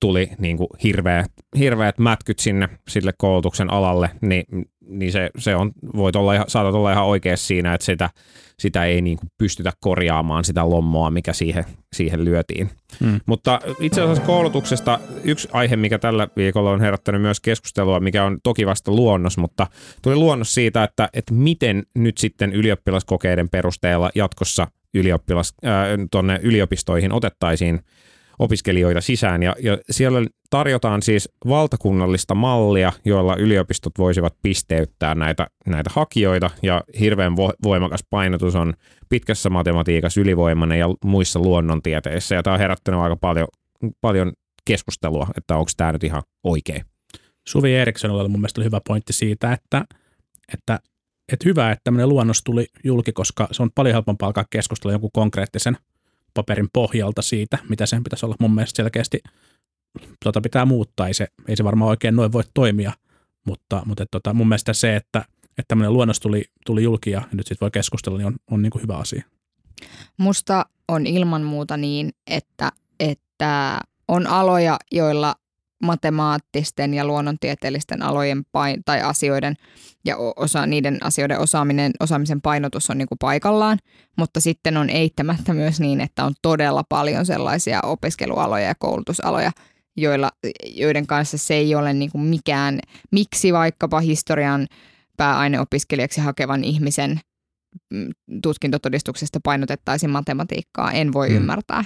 tuli 0.00 0.30
niin 0.38 0.56
kuin 0.56 0.68
hirveät, 0.82 1.32
hirveät 1.58 1.98
mätkyt 1.98 2.38
sinne 2.38 2.68
sille 2.88 3.12
koulutuksen 3.18 3.70
alalle, 3.70 4.10
niin, 4.20 4.44
niin 4.88 5.12
se, 5.12 5.30
se 5.38 5.56
on, 5.56 5.72
voit 5.96 6.16
olla 6.16 6.34
ihan, 6.34 6.44
saatat 6.48 6.74
olla 6.74 6.92
ihan 6.92 7.04
oikeassa 7.04 7.46
siinä, 7.46 7.74
että 7.74 7.84
sitä, 7.84 8.10
sitä 8.58 8.84
ei 8.84 9.00
niin 9.00 9.18
kuin 9.18 9.30
pystytä 9.38 9.72
korjaamaan 9.80 10.44
sitä 10.44 10.70
lommoa, 10.70 11.10
mikä 11.10 11.32
siihen, 11.32 11.64
siihen 11.96 12.24
lyötiin. 12.24 12.70
Mm. 13.00 13.20
Mutta 13.26 13.60
itse 13.80 14.02
asiassa 14.02 14.22
koulutuksesta 14.22 15.00
yksi 15.24 15.48
aihe, 15.52 15.76
mikä 15.76 15.98
tällä 15.98 16.28
viikolla 16.36 16.70
on 16.70 16.80
herättänyt 16.80 17.22
myös 17.22 17.40
keskustelua, 17.40 18.00
mikä 18.00 18.24
on 18.24 18.38
toki 18.42 18.66
vasta 18.66 18.90
luonnos, 18.90 19.38
mutta 19.38 19.66
tuli 20.02 20.16
luonnos 20.16 20.54
siitä, 20.54 20.84
että, 20.84 21.08
että 21.12 21.34
miten 21.34 21.82
nyt 21.94 22.18
sitten 22.18 22.52
ylioppilaskokeiden 22.52 23.48
perusteella 23.48 24.10
jatkossa 24.14 24.68
ylioppilas, 24.94 25.54
ää, 25.62 25.86
tonne 26.10 26.40
yliopistoihin 26.42 27.12
otettaisiin 27.12 27.80
opiskelijoita 28.38 29.00
sisään. 29.00 29.42
Ja, 29.42 29.56
ja 29.62 29.78
siellä 29.90 30.18
tarjotaan 30.50 31.02
siis 31.02 31.28
valtakunnallista 31.48 32.34
mallia, 32.34 32.92
joilla 33.04 33.36
yliopistot 33.36 33.92
voisivat 33.98 34.34
pisteyttää 34.42 35.14
näitä, 35.14 35.46
näitä 35.66 35.90
hakijoita. 35.94 36.50
Ja 36.62 36.84
hirveän 37.00 37.36
vo, 37.36 37.52
voimakas 37.62 38.00
painotus 38.10 38.54
on 38.54 38.74
pitkässä 39.08 39.50
matematiikassa 39.50 40.20
ylivoimainen 40.20 40.78
ja 40.78 40.86
muissa 41.04 41.40
luonnontieteissä. 41.40 42.34
Ja 42.34 42.42
tämä 42.42 42.54
on 42.54 42.60
herättänyt 42.60 43.00
aika 43.00 43.16
paljon, 43.16 43.48
paljon 44.00 44.32
keskustelua, 44.64 45.26
että 45.36 45.56
onko 45.56 45.70
tämä 45.76 45.92
nyt 45.92 46.04
ihan 46.04 46.22
oikein. 46.44 46.82
Suvi 47.48 47.74
Erikssonilla 47.74 48.20
oli 48.20 48.28
mun 48.28 48.40
mielestä 48.40 48.62
hyvä 48.62 48.80
pointti 48.88 49.12
siitä, 49.12 49.52
että, 49.52 49.84
että, 50.52 50.80
että 51.32 51.44
hyvä, 51.44 51.70
että 51.70 51.84
tämmöinen 51.84 52.08
luonnos 52.08 52.42
tuli 52.44 52.66
julki, 52.84 53.12
koska 53.12 53.48
se 53.50 53.62
on 53.62 53.70
paljon 53.74 53.94
helpompaa 53.94 54.26
alkaa 54.26 54.44
keskustella 54.50 54.92
jonkun 54.92 55.10
konkreettisen 55.12 55.76
paperin 56.38 56.68
pohjalta 56.72 57.22
siitä, 57.22 57.58
mitä 57.68 57.86
sen 57.86 58.04
pitäisi 58.04 58.26
olla. 58.26 58.36
Mun 58.40 58.54
mielestä 58.54 58.76
selkeästi 58.76 59.20
tuota 60.24 60.40
pitää 60.40 60.64
muuttaa, 60.64 61.06
ei 61.06 61.14
se, 61.14 61.28
ei 61.48 61.56
se 61.56 61.64
varmaan 61.64 61.88
oikein 61.88 62.16
noin 62.16 62.32
voi 62.32 62.42
toimia, 62.54 62.92
mutta, 63.46 63.82
mutta 63.86 64.02
että, 64.02 64.10
tota, 64.10 64.34
mun 64.34 64.48
mielestä 64.48 64.72
se, 64.72 64.96
että, 64.96 65.18
että 65.48 65.68
tämmöinen 65.68 65.92
luonnos 65.92 66.20
tuli, 66.20 66.44
tuli 66.66 66.82
julki 66.82 67.10
ja 67.10 67.22
nyt 67.32 67.46
sitten 67.46 67.66
voi 67.66 67.70
keskustella, 67.70 68.18
niin 68.18 68.26
on, 68.26 68.36
on 68.50 68.62
niin 68.62 68.70
kuin 68.70 68.82
hyvä 68.82 68.96
asia. 68.96 69.22
Musta 70.16 70.66
on 70.88 71.06
ilman 71.06 71.42
muuta 71.42 71.76
niin, 71.76 72.10
että, 72.26 72.72
että 73.00 73.80
on 74.08 74.26
aloja, 74.26 74.76
joilla 74.92 75.34
matemaattisten 75.82 76.94
ja 76.94 77.04
luonnontieteellisten 77.04 78.02
alojen 78.02 78.42
pain, 78.52 78.82
tai 78.84 79.02
asioiden 79.02 79.54
ja 80.04 80.16
osa, 80.36 80.66
niiden 80.66 80.98
asioiden 81.00 81.38
osaaminen, 81.38 81.92
osaamisen 82.00 82.40
painotus 82.40 82.90
on 82.90 82.98
niin 82.98 83.08
kuin 83.08 83.18
paikallaan, 83.18 83.78
mutta 84.16 84.40
sitten 84.40 84.76
on 84.76 84.90
eittämättä 84.90 85.54
myös 85.54 85.80
niin, 85.80 86.00
että 86.00 86.24
on 86.24 86.34
todella 86.42 86.84
paljon 86.88 87.26
sellaisia 87.26 87.80
opiskelualoja 87.82 88.66
ja 88.66 88.74
koulutusaloja, 88.78 89.50
joilla, 89.96 90.30
joiden 90.64 91.06
kanssa 91.06 91.38
se 91.38 91.54
ei 91.54 91.74
ole 91.74 91.92
niin 91.92 92.10
kuin 92.10 92.24
mikään, 92.24 92.80
miksi 93.12 93.52
vaikkapa 93.52 94.00
historian 94.00 94.66
pääaineopiskelijaksi 95.16 96.20
hakevan 96.20 96.64
ihmisen 96.64 97.20
mm, 97.90 98.08
tutkintotodistuksesta 98.42 99.40
painotettaisiin 99.44 100.10
matematiikkaa, 100.10 100.92
en 100.92 101.12
voi 101.12 101.28
mm. 101.28 101.36
ymmärtää. 101.36 101.84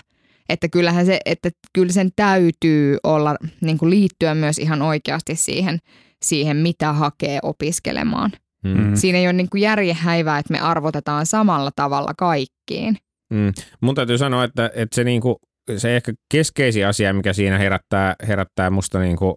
Että 0.49 0.69
kyllähän 0.69 1.07
se, 1.07 1.21
että 1.27 1.51
kyllä 1.73 1.93
sen 1.93 2.11
täytyy 2.17 2.97
olla, 3.03 3.37
niin 3.61 3.79
kuin 3.79 3.91
liittyä 3.91 4.35
myös 4.35 4.59
ihan 4.59 4.83
oikeasti 4.83 5.37
siihen, 5.37 5.79
siihen, 6.23 6.57
mitä 6.57 6.93
hakee 6.93 7.39
opiskelemaan. 7.43 8.33
Mm. 8.65 8.95
Siinä 8.95 9.19
ei 9.19 9.27
ole 9.27 9.33
niin 9.33 9.51
kuin 9.51 9.61
järjen 9.61 9.97
häivää, 9.97 10.39
että 10.39 10.53
me 10.53 10.61
arvotetaan 10.61 11.27
samalla 11.27 11.71
tavalla 11.77 12.13
kaikkiin. 12.19 12.97
Mm. 13.31 13.53
Mun 13.81 13.95
täytyy 13.95 14.19
sanoa, 14.19 14.45
että, 14.45 14.71
että 14.75 14.95
se, 14.95 15.05
niinku, 15.05 15.37
se 15.77 15.97
ehkä 15.97 16.13
keskeisin 16.33 16.87
asia, 16.87 17.13
mikä 17.13 17.33
siinä 17.33 17.59
herättää, 17.59 18.15
herättää 18.29 18.71
musta 18.71 18.99
niinku 18.99 19.35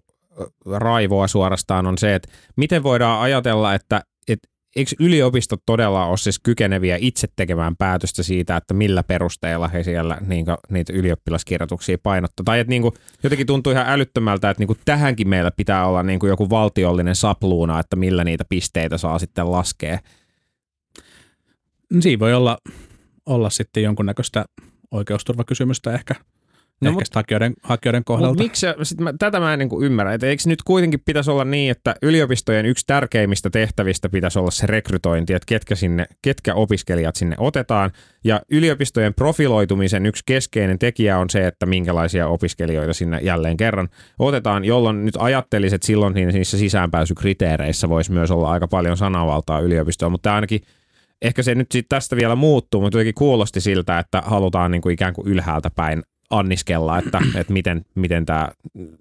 raivoa 0.66 1.28
suorastaan, 1.28 1.86
on 1.86 1.98
se, 1.98 2.14
että 2.14 2.28
miten 2.56 2.82
voidaan 2.82 3.20
ajatella, 3.20 3.74
että, 3.74 4.02
että 4.28 4.48
eikö 4.76 4.90
yliopistot 5.00 5.62
todella 5.66 6.06
ole 6.06 6.16
siis 6.16 6.38
kykeneviä 6.38 6.98
itse 7.00 7.28
tekemään 7.36 7.76
päätöstä 7.76 8.22
siitä, 8.22 8.56
että 8.56 8.74
millä 8.74 9.02
perusteella 9.02 9.68
he 9.68 9.82
siellä 9.82 10.18
niin 10.26 10.46
niitä 10.70 10.92
ylioppilaskirjoituksia 10.92 11.98
painottaa? 12.02 12.44
Tai 12.44 12.60
että 12.60 12.70
niin 12.70 12.82
kuin, 12.82 12.94
jotenkin 13.22 13.46
tuntuu 13.46 13.72
ihan 13.72 13.88
älyttömältä, 13.88 14.50
että 14.50 14.60
niin 14.60 14.66
kuin 14.66 14.78
tähänkin 14.84 15.28
meillä 15.28 15.50
pitää 15.50 15.86
olla 15.86 16.02
niin 16.02 16.18
kuin 16.18 16.30
joku 16.30 16.50
valtiollinen 16.50 17.16
sapluuna, 17.16 17.80
että 17.80 17.96
millä 17.96 18.24
niitä 18.24 18.44
pisteitä 18.48 18.98
saa 18.98 19.18
sitten 19.18 19.50
laskea. 19.50 19.98
Siinä 22.00 22.20
voi 22.20 22.34
olla, 22.34 22.58
olla 23.26 23.50
sitten 23.50 23.82
jonkunnäköistä 23.82 24.44
oikeusturvakysymystä 24.90 25.92
ehkä– 25.92 26.14
No, 26.80 26.90
Ehkä 26.90 27.02
hakijoiden, 27.14 27.54
hakijoiden 27.62 28.04
kohdalta. 28.04 28.28
Mutta 28.28 28.42
miksi, 28.42 28.66
sit 28.82 29.00
mä, 29.00 29.12
tätä 29.18 29.40
mä 29.40 29.52
en 29.52 29.58
niin 29.58 29.82
ymmärrä, 29.82 30.14
että 30.14 30.26
eikö 30.26 30.42
nyt 30.46 30.62
kuitenkin 30.62 31.00
pitäisi 31.04 31.30
olla 31.30 31.44
niin, 31.44 31.70
että 31.70 31.94
yliopistojen 32.02 32.66
yksi 32.66 32.84
tärkeimmistä 32.86 33.50
tehtävistä 33.50 34.08
pitäisi 34.08 34.38
olla 34.38 34.50
se 34.50 34.66
rekrytointi, 34.66 35.34
että 35.34 35.46
ketkä, 35.46 35.74
sinne, 35.74 36.06
ketkä 36.22 36.54
opiskelijat 36.54 37.16
sinne 37.16 37.36
otetaan, 37.38 37.90
ja 38.24 38.40
yliopistojen 38.50 39.14
profiloitumisen 39.14 40.06
yksi 40.06 40.22
keskeinen 40.26 40.78
tekijä 40.78 41.18
on 41.18 41.30
se, 41.30 41.46
että 41.46 41.66
minkälaisia 41.66 42.28
opiskelijoita 42.28 42.92
sinne 42.92 43.18
jälleen 43.22 43.56
kerran 43.56 43.88
otetaan, 44.18 44.64
jolloin 44.64 45.04
nyt 45.04 45.16
ajattelisin, 45.18 45.74
että 45.74 45.86
silloin 45.86 46.14
niissä 46.14 46.58
sisäänpääsykriteereissä 46.58 47.88
voisi 47.88 48.12
myös 48.12 48.30
olla 48.30 48.50
aika 48.50 48.68
paljon 48.68 48.96
sanavaltaa 48.96 49.60
yliopistoa, 49.60 50.08
mutta 50.08 50.34
ainakin 50.34 50.60
ehkä 51.22 51.42
se 51.42 51.54
nyt 51.54 51.72
sitten 51.72 51.96
tästä 51.96 52.16
vielä 52.16 52.34
muuttuu, 52.34 52.80
mutta 52.80 52.98
jotenkin 52.98 53.14
kuulosti 53.14 53.60
siltä, 53.60 53.98
että 53.98 54.22
halutaan 54.26 54.70
niin 54.70 54.82
kuin 54.82 54.92
ikään 54.92 55.14
kuin 55.14 55.28
ylhäältä 55.28 55.70
päin 55.70 56.02
anniskella, 56.30 56.98
että, 56.98 57.20
että 57.40 57.52
miten, 57.52 57.84
miten 57.94 58.26
tämä 58.26 58.48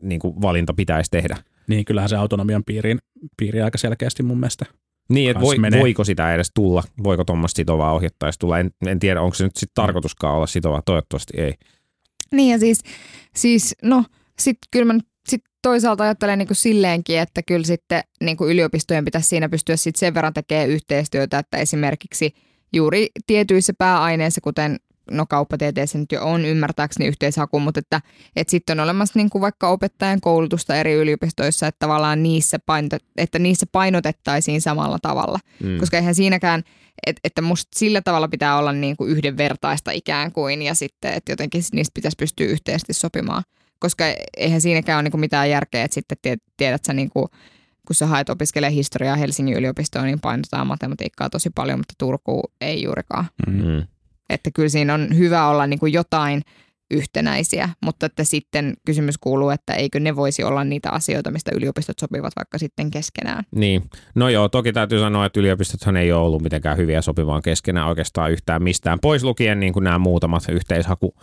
niin 0.02 0.20
kuin 0.20 0.42
valinta 0.42 0.74
pitäisi 0.74 1.12
tehdä. 1.12 1.38
Niin, 1.68 1.86
kyllähän 1.86 2.10
se 2.10 2.16
autonomian 2.16 2.64
piiriin, 2.64 3.00
piiri 3.38 3.62
aika 3.62 3.78
selkeästi 3.78 4.24
mun 4.24 4.40
mielestä 4.40 4.66
niin, 5.10 5.32
että 5.32 5.42
voi, 5.42 5.56
voiko 5.80 6.04
sitä 6.04 6.36
edes 6.36 6.52
tulla, 6.54 6.84
voiko 7.04 7.24
tuommoista 7.24 7.58
sitovaa 7.58 7.94
ohjetta 7.94 8.26
edes 8.26 8.38
tulla. 8.38 8.60
En, 8.60 8.72
en 8.88 9.00
tiedä, 9.00 9.22
onko 9.22 9.34
se 9.36 9.44
nyt 9.44 9.56
sitten 9.56 9.84
tarkoituskaan 9.84 10.36
olla 10.36 10.48
sitovaa, 10.48 10.82
toivottavasti 10.82 11.34
ei. 11.38 11.54
Niin 12.32 12.52
ja 12.52 12.60
siis, 12.60 12.80
siis 13.36 13.76
no 13.82 14.04
sitten 14.40 14.68
kyllä 14.72 14.94
mä 14.94 15.00
sit 15.30 15.44
toisaalta 15.62 16.04
ajattelen 16.04 16.40
niin 16.40 16.48
kuin 16.48 16.58
silleenkin, 16.58 17.20
että 17.20 17.44
kyllä 17.44 17.66
sitten 17.66 18.04
niin 18.24 18.38
kuin 18.38 18.52
yliopistojen 18.52 19.06
pitäisi 19.06 19.28
siinä 19.28 19.50
pystyä 19.50 19.76
sit 19.76 19.96
sen 19.96 20.14
verran 20.14 20.34
tekemään 20.34 20.70
yhteistyötä, 20.70 21.40
että 21.40 21.58
esimerkiksi 21.58 22.34
juuri 22.74 23.08
tietyissä 23.28 23.74
pääaineissa, 23.78 24.42
kuten 24.42 24.80
no 25.12 25.26
kauppatieteessä 25.26 25.98
nyt 25.98 26.12
jo 26.12 26.26
on 26.26 26.46
ymmärtääkseni 26.46 27.08
yhteishaku, 27.08 27.60
mutta 27.60 27.80
että, 27.80 28.02
että 28.36 28.52
sitten 28.52 28.80
on 28.80 28.84
olemassa 28.84 29.20
niin 29.20 29.30
kuin 29.30 29.42
vaikka 29.42 29.70
opettajan 29.70 30.22
koulutusta 30.22 30.76
eri 30.76 30.94
yliopistoissa, 30.94 31.68
että 31.68 31.80
tavallaan 31.80 32.24
niissä, 32.24 32.60
painotet, 32.66 33.04
että 33.18 33.40
niissä 33.40 33.66
painotettaisiin 33.72 34.62
samalla 34.62 34.98
tavalla. 35.02 35.40
Mm. 35.64 35.78
Koska 35.78 35.98
eihän 35.98 36.16
siinäkään, 36.16 36.64
että, 37.08 37.20
että 37.24 37.42
musta 37.42 37.70
sillä 37.76 38.02
tavalla 38.02 38.28
pitää 38.28 38.58
olla 38.58 38.72
niin 38.72 38.98
kuin 38.98 39.12
yhdenvertaista 39.12 39.92
ikään 39.92 40.32
kuin 40.32 40.62
ja 40.62 40.76
sitten, 40.76 41.14
että 41.14 41.32
jotenkin 41.32 41.64
niistä 41.72 41.94
pitäisi 41.94 42.16
pystyä 42.20 42.48
yhteisesti 42.48 42.94
sopimaan. 42.94 43.44
Koska 43.80 44.04
eihän 44.38 44.62
siinäkään 44.62 44.98
ole 44.98 45.04
niin 45.04 45.12
kuin 45.12 45.22
mitään 45.22 45.50
järkeä, 45.50 45.84
että 45.84 45.96
sitten 45.96 46.40
tiedät 46.58 46.86
sä 46.86 46.94
niin 46.94 47.10
kuin, 47.10 47.28
kun 47.88 47.96
sä 47.96 48.08
haet 48.08 48.30
opiskelemaan 48.30 48.74
historiaa 48.74 49.16
Helsingin 49.16 49.58
yliopistoon, 49.58 50.06
niin 50.06 50.20
painotetaan 50.20 50.68
matematiikkaa 50.68 51.30
tosi 51.30 51.50
paljon, 51.50 51.80
mutta 51.80 51.94
Turku 51.98 52.42
ei 52.62 52.84
juurikaan. 52.84 53.26
Mm. 53.48 53.88
Että 54.30 54.52
kyllä 54.52 54.70
siinä 54.70 54.94
on 54.94 55.18
hyvä 55.18 55.48
olla 55.48 55.68
niin 55.68 55.80
kuin 55.80 55.94
jotain 55.94 56.42
yhtenäisiä, 56.92 57.70
mutta 57.86 58.06
että 58.06 58.24
sitten 58.24 58.74
kysymys 58.86 59.18
kuuluu, 59.18 59.50
että 59.50 59.74
eikö 59.74 60.00
ne 60.00 60.16
voisi 60.16 60.44
olla 60.44 60.64
niitä 60.64 60.90
asioita, 60.90 61.32
mistä 61.32 61.52
yliopistot 61.56 62.00
sopivat 62.00 62.34
vaikka 62.36 62.58
sitten 62.58 62.92
keskenään. 62.92 63.44
Niin, 63.56 63.84
no 64.16 64.30
joo, 64.30 64.50
toki 64.50 64.74
täytyy 64.74 65.00
sanoa, 65.00 65.26
että 65.26 65.40
yliopistothan 65.40 65.98
ei 65.98 66.12
ole 66.12 66.26
ollut 66.26 66.42
mitenkään 66.42 66.78
hyviä 66.78 67.02
sopivaan 67.02 67.42
keskenään 67.42 67.88
oikeastaan 67.88 68.32
yhtään 68.32 68.64
mistään, 68.64 69.00
pois 69.00 69.24
lukien 69.24 69.60
niin 69.60 69.74
kuin 69.74 69.84
nämä 69.84 70.00
muutamat 70.00 70.44
yhteishaku, 70.50 71.16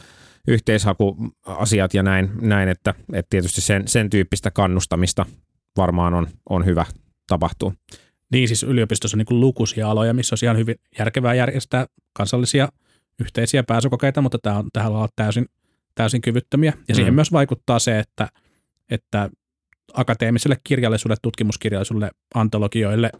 yhteishakuasiat 0.49 1.95
ja 1.95 2.03
näin, 2.03 2.31
näin 2.41 2.69
että, 2.69 2.95
että 3.12 3.31
tietysti 3.31 3.61
sen, 3.61 3.88
sen 3.88 4.11
tyyppistä 4.11 4.51
kannustamista 4.51 5.27
varmaan 5.77 6.15
on, 6.15 6.27
on 6.51 6.67
hyvä 6.67 6.87
tapahtua. 7.27 7.73
Niin 8.33 8.49
siis 8.49 8.62
yliopistossa 8.62 9.17
on 9.17 9.25
niin 9.29 9.41
lukuisia 9.41 9.91
aloja, 9.91 10.15
missä 10.15 10.35
on 10.35 10.38
ihan 10.43 10.57
hyvin 10.57 10.77
järkevää 10.99 11.35
järjestää 11.35 11.87
kansallisia 12.12 12.69
yhteisiä 13.23 13.63
pääsykokeita, 13.63 14.23
mutta 14.23 14.39
tämä 14.43 14.59
on, 14.59 14.69
tähän 14.73 14.93
on 14.93 15.09
täysin, 15.17 15.47
täysin 15.95 16.21
kyvyttömiä. 16.21 16.73
Ja 16.89 16.95
siihen 16.95 17.13
mm. 17.13 17.15
myös 17.15 17.33
vaikuttaa 17.33 17.79
se, 17.79 17.99
että, 17.99 18.29
että 18.91 19.31
akateemiselle 19.95 20.57
kirjallisuudelle, 20.65 21.19
tutkimuskirjallisuudelle, 21.23 22.11
antologioille 22.35 23.11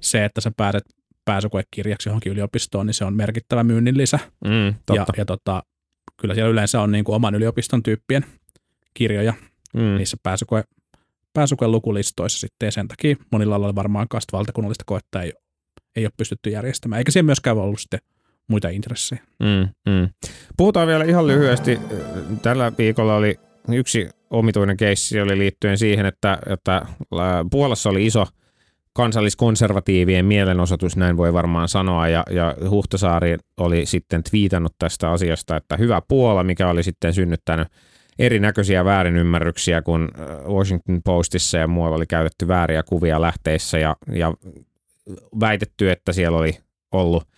se, 0.00 0.24
että 0.24 0.40
sä 0.40 0.52
pääset 0.56 0.84
pääsykoekirjaksi 1.24 2.08
johonkin 2.08 2.32
yliopistoon, 2.32 2.86
niin 2.86 2.94
se 2.94 3.04
on 3.04 3.14
merkittävä 3.14 3.64
myynnin 3.64 3.96
lisä. 3.96 4.18
Mm, 4.44 4.74
ja, 4.94 5.06
ja 5.16 5.24
tota, 5.24 5.62
kyllä 6.20 6.34
siellä 6.34 6.50
yleensä 6.50 6.80
on 6.80 6.92
niin 6.92 7.04
kuin 7.04 7.16
oman 7.16 7.34
yliopiston 7.34 7.82
tyyppien 7.82 8.24
kirjoja 8.94 9.34
mm. 9.74 9.96
niissä 9.96 10.16
pääsykoe, 10.22 10.64
pääsykoen 11.32 11.72
lukulistoissa 11.72 12.38
sitten, 12.38 12.66
ja 12.66 12.70
sen 12.70 12.88
takia 12.88 13.16
monilla 13.32 13.54
aloilla 13.54 13.74
varmaan 13.74 14.08
kast 14.08 14.32
valtakunnallista 14.32 14.84
koetta 14.86 15.22
ei, 15.22 15.32
ei 15.96 16.04
ole 16.06 16.12
pystytty 16.16 16.50
järjestämään, 16.50 16.98
eikä 16.98 17.10
siellä 17.10 17.26
myöskään 17.26 17.56
ollut 17.56 17.80
sitten 17.80 18.00
muita 18.48 18.68
intressejä. 18.68 19.22
Mm, 19.40 19.92
mm. 19.92 20.08
Puhutaan 20.56 20.88
vielä 20.88 21.04
ihan 21.04 21.26
lyhyesti. 21.26 21.78
Tällä 22.42 22.72
viikolla 22.78 23.16
oli 23.16 23.40
yksi 23.72 24.08
omituinen 24.30 24.76
keissi 24.76 25.20
oli 25.20 25.38
liittyen 25.38 25.78
siihen, 25.78 26.06
että, 26.06 26.38
että 26.46 26.86
Puolassa 27.50 27.90
oli 27.90 28.06
iso 28.06 28.26
kansalliskonservatiivien 28.92 30.24
mielenosoitus, 30.24 30.96
näin 30.96 31.16
voi 31.16 31.32
varmaan 31.32 31.68
sanoa, 31.68 32.08
ja, 32.08 32.24
ja 32.30 32.56
Huhtasaari 32.70 33.36
oli 33.56 33.86
sitten 33.86 34.22
twiitannut 34.22 34.74
tästä 34.78 35.10
asiasta, 35.10 35.56
että 35.56 35.76
hyvä 35.76 36.02
Puola, 36.08 36.44
mikä 36.44 36.68
oli 36.68 36.82
sitten 36.82 37.14
synnyttänyt 37.14 37.68
erinäköisiä 38.18 38.84
väärinymmärryksiä, 38.84 39.82
kun 39.82 40.08
Washington 40.46 41.00
Postissa 41.04 41.58
ja 41.58 41.68
muualla 41.68 41.96
oli 41.96 42.06
käytetty 42.06 42.48
vääriä 42.48 42.82
kuvia 42.82 43.20
lähteissä 43.20 43.78
ja, 43.78 43.96
ja 44.12 44.34
väitetty, 45.40 45.90
että 45.90 46.12
siellä 46.12 46.38
oli 46.38 46.58
ollut 46.92 47.28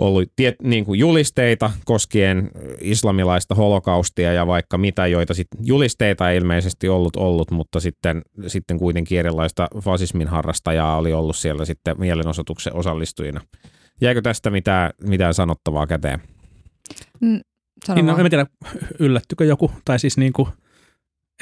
ollut 0.00 0.28
tiet, 0.36 0.54
niin 0.62 0.84
kuin 0.84 1.00
julisteita 1.00 1.70
koskien 1.84 2.50
islamilaista 2.80 3.54
holokaustia 3.54 4.32
ja 4.32 4.46
vaikka 4.46 4.78
mitä, 4.78 5.06
joita 5.06 5.34
sit 5.34 5.48
julisteita 5.62 6.30
ei 6.30 6.36
ilmeisesti 6.36 6.88
ollut 6.88 7.16
ollut, 7.16 7.50
mutta 7.50 7.80
sitten, 7.80 8.22
sitten 8.46 8.78
kuitenkin 8.78 9.18
erilaista 9.18 9.68
fasismin 9.80 10.28
harrastajaa 10.28 10.96
oli 10.96 11.12
ollut 11.12 11.36
siellä 11.36 11.64
sitten 11.64 11.96
mielenosoituksen 11.98 12.74
osallistujina. 12.74 13.40
Jäikö 14.00 14.22
tästä 14.22 14.50
mitään, 14.50 14.90
mitään 15.04 15.34
sanottavaa 15.34 15.86
käteen? 15.86 16.22
Mm, 17.20 17.40
niin, 17.94 18.06
no, 18.06 18.18
en 18.18 18.30
tiedä, 18.30 18.46
yllättykö 18.98 19.44
joku, 19.44 19.70
tai 19.84 19.98
siis 19.98 20.16
niin 20.16 20.32
kuin, 20.32 20.48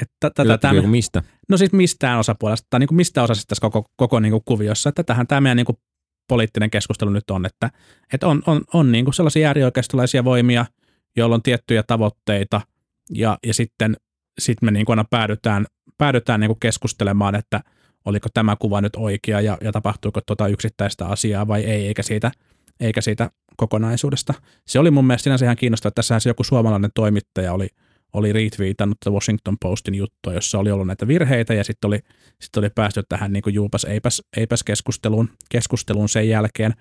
että 0.01 0.29
tätä 0.35 0.57
tämän, 0.57 0.89
mistä? 0.89 1.23
No 1.49 1.57
siis 1.57 1.71
mistään 1.71 2.19
osapuolesta, 2.19 2.67
tai 2.69 2.79
niin 2.79 2.87
kuin 2.87 2.95
mistä 2.95 3.23
osasta 3.23 3.43
tässä 3.47 3.61
koko, 3.61 3.85
koko 3.95 4.19
niin 4.19 4.31
kuin 4.31 4.43
kuviossa, 4.45 4.89
että 4.89 5.03
tähän 5.03 5.27
tämä 5.27 5.41
meidän 5.41 5.57
niin 5.57 5.65
kuin 5.65 5.77
poliittinen 6.29 6.69
keskustelu 6.69 7.09
nyt 7.09 7.29
on, 7.29 7.45
että, 7.45 7.69
että 8.13 8.27
on, 8.27 8.43
on, 8.47 8.61
on 8.73 8.91
niin 8.91 9.05
kuin 9.05 9.13
sellaisia 9.13 9.47
äärioikeistolaisia 9.47 10.23
voimia, 10.23 10.65
joilla 11.15 11.35
on 11.35 11.43
tiettyjä 11.43 11.83
tavoitteita 11.83 12.61
ja, 13.13 13.37
ja 13.45 13.53
sitten 13.53 13.97
sit 14.39 14.61
me 14.61 14.71
niin 14.71 14.85
kuin 14.85 14.99
aina 14.99 15.07
päädytään, 15.09 15.65
päädytään 15.97 16.39
niin 16.39 16.49
kuin 16.49 16.59
keskustelemaan, 16.59 17.35
että 17.35 17.61
oliko 18.05 18.29
tämä 18.33 18.55
kuva 18.55 18.81
nyt 18.81 18.95
oikea 18.95 19.41
ja, 19.41 19.57
ja 19.61 19.71
tapahtuiko 19.71 20.21
tuota 20.21 20.47
yksittäistä 20.47 21.05
asiaa 21.05 21.47
vai 21.47 21.63
ei, 21.63 21.87
eikä 21.87 22.03
siitä, 22.03 22.31
eikä 22.79 23.01
siitä 23.01 23.31
kokonaisuudesta. 23.57 24.33
Se 24.67 24.79
oli 24.79 24.91
mun 24.91 25.07
mielestä 25.07 25.23
sinänsä 25.23 25.45
ihan 25.45 25.57
kiinnostavaa, 25.57 25.89
että 25.89 25.99
tässähän 25.99 26.21
se 26.21 26.29
joku 26.29 26.43
suomalainen 26.43 26.91
toimittaja 26.95 27.53
oli– 27.53 27.67
oli 28.13 28.33
retweetannut 28.33 28.97
Washington 29.09 29.57
Postin 29.61 29.95
juttua, 29.95 30.33
jossa 30.33 30.59
oli 30.59 30.71
ollut 30.71 30.87
näitä 30.87 31.07
virheitä 31.07 31.53
ja 31.53 31.63
sitten 31.63 31.87
oli, 31.87 31.99
sit 32.41 32.57
oli 32.57 32.69
päästy 32.69 33.03
tähän 33.09 33.33
niin 33.33 33.43
juupas 33.47 33.83
eipäs, 33.83 34.21
eipäs 34.37 34.63
keskusteluun, 34.63 35.29
keskusteluun 35.49 36.09
sen 36.09 36.29
jälkeen. 36.29 36.73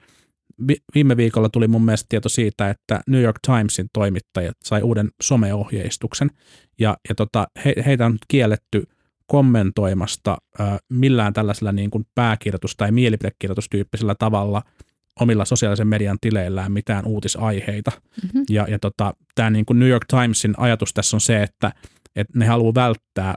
Vi, 0.69 0.77
viime 0.95 1.17
viikolla 1.17 1.49
tuli 1.49 1.69
mun 1.69 1.85
mielestä 1.85 2.07
tieto 2.09 2.29
siitä, 2.29 2.71
että 2.71 3.01
New 3.07 3.23
York 3.23 3.37
Timesin 3.47 3.87
toimittajat 3.93 4.57
sai 4.65 4.83
uuden 4.83 5.11
someohjeistuksen 5.23 6.31
ja, 6.79 6.97
ja 7.09 7.15
tota, 7.15 7.47
he, 7.65 7.75
heitä 7.87 8.07
on 8.07 8.19
kielletty 8.29 8.85
kommentoimasta 9.27 10.37
äh, 10.61 10.79
millään 10.89 11.33
tällaisella 11.33 11.73
niin 11.73 11.91
kuin 11.91 12.05
pääkirjoitus- 12.15 12.75
tai 12.77 12.93
mielipidekirjoitustyyppisellä 12.93 14.15
tavalla– 14.19 14.63
omilla 15.21 15.45
sosiaalisen 15.45 15.89
median 15.89 16.19
tileillään 16.21 16.73
mitään 16.73 17.07
uutisaiheita. 17.07 17.91
Mm-hmm. 18.23 18.45
Ja, 18.51 18.67
ja 18.69 18.79
tota, 18.79 19.15
tämä 19.35 19.51
niin 19.51 19.67
kuin 19.67 19.79
New 19.79 19.89
York 19.89 20.05
Timesin 20.09 20.55
ajatus 20.57 20.95
tässä 20.95 21.17
on 21.17 21.21
se, 21.21 21.43
että, 21.43 21.73
että 22.17 22.39
ne 22.39 22.47
haluaa 22.47 22.75
välttää 22.75 23.35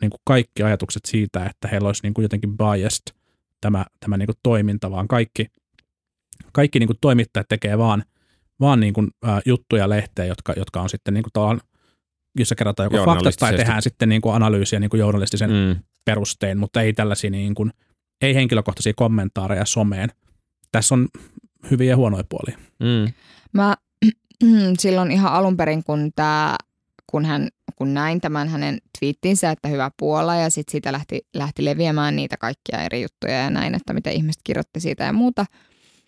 niin 0.00 0.10
kuin 0.10 0.20
kaikki 0.26 0.62
ajatukset 0.62 1.04
siitä, 1.04 1.46
että 1.46 1.68
heillä 1.68 1.86
olisi 1.86 2.02
niin 2.02 2.14
kuin 2.14 2.22
jotenkin 2.22 2.56
biased 2.56 3.14
tämä, 3.60 3.84
tämä 4.00 4.16
niin 4.16 4.26
kuin 4.26 4.36
toiminta, 4.42 4.90
vaan 4.90 5.08
kaikki, 5.08 5.46
kaikki 6.52 6.78
niin 6.78 6.86
kuin 6.86 6.98
toimittajat 7.00 7.48
tekee 7.48 7.78
vaan, 7.78 8.04
vaan 8.60 8.80
niin 8.80 8.94
kuin, 8.94 9.10
ä, 9.28 9.40
juttuja 9.46 9.88
lehteen, 9.88 10.28
jotka, 10.28 10.52
jotka 10.56 10.80
on 10.80 10.88
sitten 10.88 11.14
niin 11.14 11.24
kuin 11.32 11.60
jossa 12.38 12.54
kerrotaan 12.54 12.92
joko 12.92 13.04
faktat 13.04 13.34
tai 13.38 13.56
tehdään 13.56 13.82
sitten 13.82 14.08
niin 14.08 14.20
kuin 14.20 14.34
analyysiä 14.34 14.80
niin 14.80 14.90
kuin 14.90 15.00
journalistisen 15.00 15.50
mm. 15.50 15.76
perustein, 16.04 16.58
mutta 16.58 16.82
ei 16.82 16.92
tällaisia 16.92 17.30
niin 17.30 17.54
kuin, 17.54 17.72
ei 18.20 18.34
henkilökohtaisia 18.34 18.92
kommentaareja 18.96 19.64
someen– 19.64 20.08
tässä 20.74 20.94
on 20.94 21.08
hyviä 21.70 21.90
ja 21.90 21.96
huonoja 21.96 22.24
puolia. 22.28 22.58
Mm. 22.80 23.12
Mä 23.52 23.76
silloin 24.82 25.10
ihan 25.10 25.32
alun 25.32 25.56
perin, 25.56 25.84
kun, 25.84 26.10
tää, 26.16 26.56
kun, 27.06 27.24
hän, 27.24 27.48
kun 27.76 27.94
näin 27.94 28.20
tämän 28.20 28.48
hänen 28.48 28.78
twiittinsä, 28.98 29.50
että 29.50 29.68
hyvä 29.68 29.90
Puola, 29.98 30.34
ja 30.34 30.50
sitten 30.50 30.72
siitä 30.72 30.92
lähti, 30.92 31.20
lähti 31.34 31.64
leviämään 31.64 32.16
niitä 32.16 32.36
kaikkia 32.36 32.82
eri 32.82 33.02
juttuja 33.02 33.34
ja 33.34 33.50
näin, 33.50 33.74
että 33.74 33.92
mitä 33.92 34.10
ihmiset 34.10 34.40
kirjoitti 34.44 34.80
siitä 34.80 35.04
ja 35.04 35.12
muuta, 35.12 35.46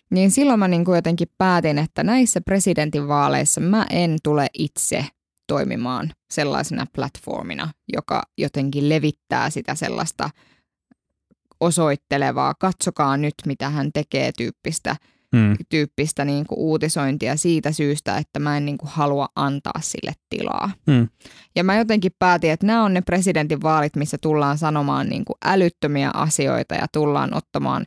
niin 0.09 0.31
silloin 0.31 0.59
mä 0.59 0.67
niin 0.67 0.85
kuin 0.85 0.95
jotenkin 0.95 1.27
päätin, 1.37 1.77
että 1.77 2.03
näissä 2.03 2.41
presidentinvaaleissa 2.41 3.61
mä 3.61 3.85
en 3.89 4.17
tule 4.23 4.47
itse 4.53 5.05
toimimaan 5.47 6.11
sellaisena 6.31 6.85
platformina, 6.95 7.71
joka 7.93 8.23
jotenkin 8.37 8.89
levittää 8.89 9.49
sitä 9.49 9.75
sellaista 9.75 10.29
osoittelevaa, 11.59 12.53
katsokaa 12.53 13.17
nyt 13.17 13.33
mitä 13.45 13.69
hän 13.69 13.89
tekee 13.93 14.31
tyyppistä 14.37 14.95
Mm. 15.31 15.55
tyyppistä 15.69 16.25
niin 16.25 16.47
kuin 16.47 16.59
uutisointia 16.59 17.37
siitä 17.37 17.71
syystä, 17.71 18.17
että 18.17 18.39
mä 18.39 18.57
en 18.57 18.65
niin 18.65 18.77
kuin 18.77 18.89
halua 18.89 19.27
antaa 19.35 19.79
sille 19.81 20.11
tilaa. 20.29 20.71
Mm. 20.87 21.07
Ja 21.55 21.63
mä 21.63 21.75
jotenkin 21.75 22.11
päätin, 22.19 22.51
että 22.51 22.65
nämä 22.65 22.83
on 22.83 22.93
ne 22.93 23.01
presidentinvaalit, 23.01 23.95
missä 23.95 24.17
tullaan 24.21 24.57
sanomaan 24.57 25.09
niin 25.09 25.25
kuin 25.25 25.37
älyttömiä 25.45 26.11
asioita 26.13 26.75
ja 26.75 26.85
tullaan 26.91 27.33
ottamaan, 27.33 27.85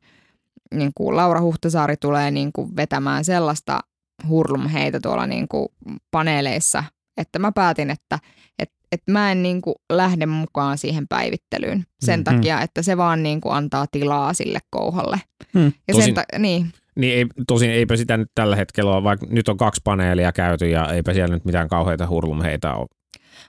niin 0.75 0.91
kuin 0.95 1.17
Laura 1.17 1.41
Huhtasaari 1.41 1.97
tulee 1.97 2.31
niin 2.31 2.53
kuin 2.53 2.77
vetämään 2.77 3.25
sellaista 3.25 3.81
hurlumheitä 4.29 5.01
tuolla 5.01 5.27
niin 5.27 5.49
kuin 5.49 5.69
paneeleissa, 6.11 6.85
että 7.17 7.39
mä 7.39 7.53
päätin, 7.53 7.91
että 7.91 8.19
et, 8.59 8.73
et 8.93 9.03
mä 9.11 9.33
en 9.33 9.43
niin 9.43 9.63
kuin 9.63 9.75
lähde 9.93 10.27
mukaan 10.27 10.79
siihen 10.79 11.09
päivittelyyn 11.09 11.85
sen 12.05 12.21
Mhm. 12.21 12.25
takia, 12.25 12.61
että 12.63 12.83
se 12.83 12.97
vaan 12.97 13.23
niin 13.23 13.41
kuin 13.41 13.55
antaa 13.55 13.87
tilaa 13.93 14.35
sille 14.35 14.59
kouholle. 14.71 15.21
Mm. 15.55 15.73
Ja 15.89 15.95
Tosin- 15.95 16.05
sen 16.05 16.15
ta- 16.15 16.39
niin, 16.39 16.73
Niin 16.97 17.15
ei, 17.19 17.27
tosin 17.47 17.71
eipä 17.71 17.97
sitä 17.97 18.17
nyt 18.17 18.29
tällä 18.35 18.57
hetkellä 18.57 18.91
ole, 18.95 19.03
vaikka 19.05 19.27
nyt 19.31 19.49
on 19.49 19.57
kaksi 19.57 19.81
paneelia 19.85 20.33
käyty 20.33 20.69
ja 20.69 20.93
eipä 20.93 21.13
siellä 21.15 21.35
nyt 21.35 21.45
mitään 21.45 21.69
kauheita 21.69 22.07
hurlumheitä 22.09 22.75
ole. 22.75 22.87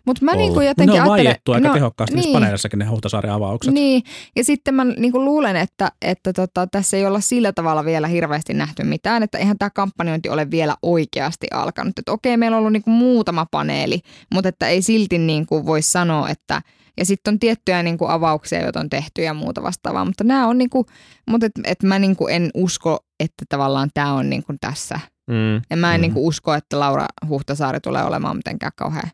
Mutta 0.05 0.25
mä 0.25 0.31
niin 0.31 0.41
Ollut. 0.41 0.53
kuin 0.53 0.63
Ne 0.63 0.69
jotenkin 0.69 1.01
on 1.01 1.09
vaiettu 1.09 1.51
aika 1.51 1.67
no, 1.67 1.73
tehokkaasti 1.73 2.15
niin. 2.15 2.33
paneelissakin 2.33 2.79
ne 2.79 2.85
Huhtasaaren 2.85 3.31
avaukset. 3.31 3.73
Niin, 3.73 4.03
ja 4.35 4.43
sitten 4.43 4.73
mä 4.73 4.85
niin 4.85 5.11
kuin 5.11 5.25
luulen, 5.25 5.55
että, 5.55 5.91
että 6.01 6.33
tota, 6.33 6.67
tässä 6.67 6.97
ei 6.97 7.05
olla 7.05 7.19
sillä 7.19 7.53
tavalla 7.53 7.85
vielä 7.85 8.07
hirveästi 8.07 8.53
nähty 8.53 8.83
mitään, 8.83 9.23
että 9.23 9.37
eihän 9.37 9.57
tämä 9.57 9.69
kampanjointi 9.69 10.29
ole 10.29 10.51
vielä 10.51 10.75
oikeasti 10.81 11.47
alkanut. 11.51 11.99
Että 11.99 12.11
okei, 12.11 12.37
meillä 12.37 12.57
on 12.57 12.59
ollut 12.59 12.73
niin 12.73 12.83
kuin 12.83 12.93
muutama 12.93 13.45
paneeli, 13.51 13.99
mutta 14.33 14.49
että 14.49 14.67
ei 14.67 14.81
silti 14.81 15.17
niin 15.17 15.45
kuin 15.45 15.65
voi 15.65 15.81
sanoa, 15.81 16.29
että 16.29 16.61
ja 16.97 17.05
sitten 17.05 17.33
on 17.33 17.39
tiettyjä 17.39 17.83
niin 17.83 17.97
kuin 17.97 18.11
avauksia, 18.11 18.61
joita 18.61 18.79
on 18.79 18.89
tehty 18.89 19.21
ja 19.21 19.33
muuta 19.33 19.63
vastaavaa, 19.63 20.05
mutta 20.05 20.23
nämä 20.23 20.47
on 20.47 20.57
niin 20.57 20.69
kuin, 20.69 20.85
mutta 21.29 21.45
et, 21.45 21.51
et 21.63 21.83
mä 21.83 21.99
niin 21.99 22.15
kuin 22.15 22.33
en 22.33 22.49
usko, 22.53 22.99
että 23.19 23.45
tavallaan 23.49 23.89
tämä 23.93 24.13
on 24.13 24.29
niin 24.29 24.43
kuin 24.43 24.57
tässä. 24.61 24.99
Mm. 25.29 25.61
Ja 25.69 25.77
mä 25.77 25.95
en 25.95 25.99
Mm. 25.99 26.01
niin 26.01 26.13
kuin 26.13 26.25
usko, 26.25 26.53
että 26.53 26.79
Laura 26.79 27.05
Huhtasaari 27.27 27.79
tulee 27.79 28.03
olemaan 28.03 28.35
mitenkään 28.35 28.71
kauhean 28.75 29.11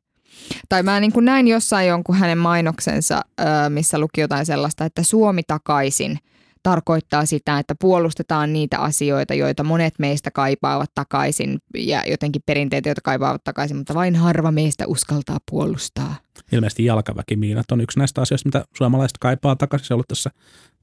tai 0.70 0.84
mä 0.84 1.00
niin 1.00 1.14
kuin 1.14 1.26
näin 1.26 1.48
jossain 1.48 1.88
jonkun 1.88 2.16
hänen 2.16 2.38
mainoksensa, 2.38 3.22
missä 3.70 4.00
luki 4.00 4.22
jotain 4.22 4.46
sellaista, 4.46 4.86
että 4.86 5.04
Suomi 5.04 5.42
takaisin 5.44 6.20
tarkoittaa 6.64 7.26
sitä, 7.26 7.60
että 7.60 7.76
puolustetaan 7.76 8.54
niitä 8.54 8.80
asioita, 8.80 9.34
joita 9.34 9.64
monet 9.64 9.94
meistä 10.00 10.32
kaipaavat 10.32 10.92
takaisin 10.96 11.60
ja 11.78 12.04
jotenkin 12.08 12.42
perinteitä, 12.46 12.90
joita 12.90 13.02
kaipaavat 13.04 13.44
takaisin, 13.44 13.78
mutta 13.78 13.94
vain 13.94 14.16
harva 14.16 14.52
meistä 14.52 14.88
uskaltaa 14.88 15.38
puolustaa. 15.52 16.16
Ilmeisesti 16.52 16.86
jalkaväkimiinat 16.86 17.72
on 17.72 17.82
yksi 17.82 18.00
näistä 18.00 18.22
asioista, 18.22 18.48
mitä 18.48 18.66
suomalaiset 18.78 19.18
kaipaa 19.18 19.56
takaisin. 19.56 19.88
Se 19.88 19.94
on 19.94 19.96
ollut 19.96 20.08
tässä, 20.08 20.32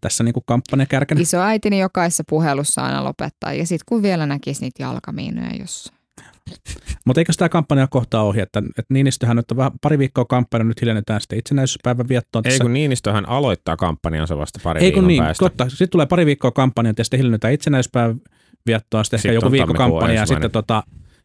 tässä 0.00 0.24
niin 0.24 0.34
kuin 0.34 0.44
kampanjakärkenä. 0.46 1.20
Isoäitini 1.20 1.78
jokaisessa 1.78 2.24
puhelussa 2.28 2.82
aina 2.82 3.04
lopettaa 3.04 3.52
ja 3.52 3.66
sitten 3.66 3.86
kun 3.88 4.02
vielä 4.02 4.26
näkisi 4.26 4.60
niitä 4.60 4.82
jalkamiinoja 4.82 5.56
jossain. 5.60 5.93
Mutta 7.07 7.20
eikö 7.20 7.33
tämä 7.38 7.48
kampanja 7.48 7.87
kohtaa 7.87 8.22
ohi, 8.22 8.40
että, 8.40 8.59
että 8.68 8.94
Niinistöhän 8.94 9.37
nyt 9.37 9.50
on 9.50 9.57
vähän 9.57 9.72
pari 9.83 9.98
viikkoa 9.98 10.24
kampanja, 10.24 10.64
nyt 10.64 10.80
hiljennetään 10.80 11.20
sitten 11.20 11.38
itsenäisyyspäivän 11.38 12.09
viettoon. 12.09 12.46
Ei 12.46 12.59
kun 12.59 12.72
Niinistöhän 12.72 13.28
aloittaa 13.28 13.76
kampanjansa 13.76 14.38
vasta 14.38 14.61
pari 14.62 14.85
Ei 14.85 14.92
kun 14.92 15.07
niin, 15.07 15.22
päästä. 15.22 15.44
totta. 15.44 15.68
Sitten 15.68 15.88
tulee 15.88 16.07
pari 16.07 16.26
viikkoa 16.26 16.50
kampanjaa 16.50 16.94
ja 16.98 17.04
sitten 17.04 17.18
hiljennetään 17.18 17.54
itsenäispäivän 17.54 18.20
viettoa, 18.66 19.04
sitten 19.04 19.16
ehkä 19.18 19.22
Sitten 19.22 19.35
joku 19.35 19.46
on 19.46 19.52
viikko 19.52 19.74
kampanja 19.74 20.20
ja 20.20 20.26
sitten, 20.26 20.50
tota, 20.50 20.83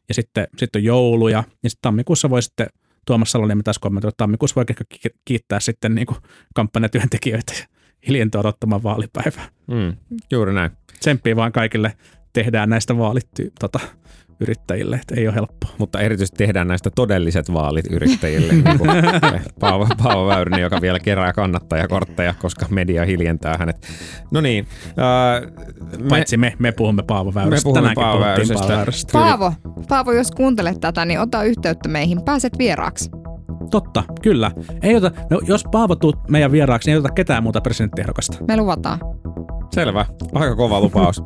ja 0.09 0.13
sitten, 0.13 0.47
sitten 0.57 0.79
on 0.79 0.83
joulu 0.83 1.27
ja, 1.27 1.43
sitten 1.51 1.81
tammikuussa 1.81 2.29
voi 2.29 2.41
sitten 2.41 2.67
Tuomas 3.05 3.31
Saloniemi 3.31 3.63
taas 3.63 3.79
kommentoida, 3.79 4.09
että 4.09 4.17
tammikuussa 4.17 4.55
voi 4.55 4.65
ehkä 4.69 4.83
ki- 4.89 5.15
kiittää 5.25 5.59
sitten 5.59 5.95
niin 5.95 6.07
kuin 6.07 6.17
kampanjatyöntekijöitä 6.55 7.53
ja 7.57 7.65
hiljentyä 8.07 8.41
odottamaan 8.41 8.83
vaalipäivää. 8.83 9.49
Mm. 9.67 9.95
Juuri 10.31 10.53
näin. 10.53 10.71
Tsemppiä 10.99 11.35
vaan 11.35 11.51
kaikille 11.51 11.93
tehdään 12.33 12.69
näistä 12.69 12.97
vaalitty, 12.97 13.51
tota, 13.59 13.79
yrittäjille, 14.39 14.95
että 14.95 15.15
ei 15.17 15.27
ole 15.27 15.35
helppoa. 15.35 15.69
Mutta 15.77 15.99
erityisesti 15.99 16.37
tehdään 16.37 16.67
näistä 16.67 16.89
todelliset 16.95 17.53
vaalit 17.53 17.85
yrittäjille. 17.91 18.53
niin 18.53 18.77
kuin 18.77 18.89
Paavo, 19.59 19.87
Paavo 20.03 20.27
Väyrynen, 20.27 20.61
joka 20.61 20.81
vielä 20.81 20.99
kerää 20.99 21.33
kannattajakortteja, 21.33 22.33
koska 22.33 22.65
media 22.69 23.05
hiljentää 23.05 23.55
hänet. 23.59 23.87
No 24.31 24.41
niin. 24.41 24.67
Äh, 24.87 25.51
me, 26.01 26.09
Paitsi 26.09 26.37
me, 26.37 26.53
me 26.59 26.71
puhumme 26.71 27.03
Paavo 27.03 27.33
Väyrystä. 27.33 27.63
puhumme 27.63 27.79
Tänäänkin 27.81 28.03
Paavo 28.03 28.19
Väyrysestä. 28.19 28.67
Paavo. 29.13 29.53
Paavo, 29.63 29.83
Paavo, 29.89 30.11
jos 30.11 30.31
kuuntelet 30.31 30.79
tätä, 30.81 31.05
niin 31.05 31.19
ota 31.19 31.43
yhteyttä 31.43 31.89
meihin. 31.89 32.21
Pääset 32.21 32.57
vieraaksi. 32.57 33.09
Totta, 33.71 34.03
kyllä. 34.21 34.51
Ei 34.81 34.95
ota, 34.95 35.11
no, 35.29 35.41
jos 35.47 35.65
Paavo 35.71 35.95
tuut 35.95 36.29
meidän 36.29 36.51
vieraaksi, 36.51 36.89
niin 36.89 36.93
ei 36.93 36.99
ota 36.99 37.13
ketään 37.13 37.43
muuta 37.43 37.61
presidenttiehdokasta. 37.61 38.37
Me 38.47 38.57
luvataan. 38.57 38.99
Selvä. 39.73 40.05
Aika 40.33 40.55
kova 40.55 40.81
lupaus. 40.81 41.23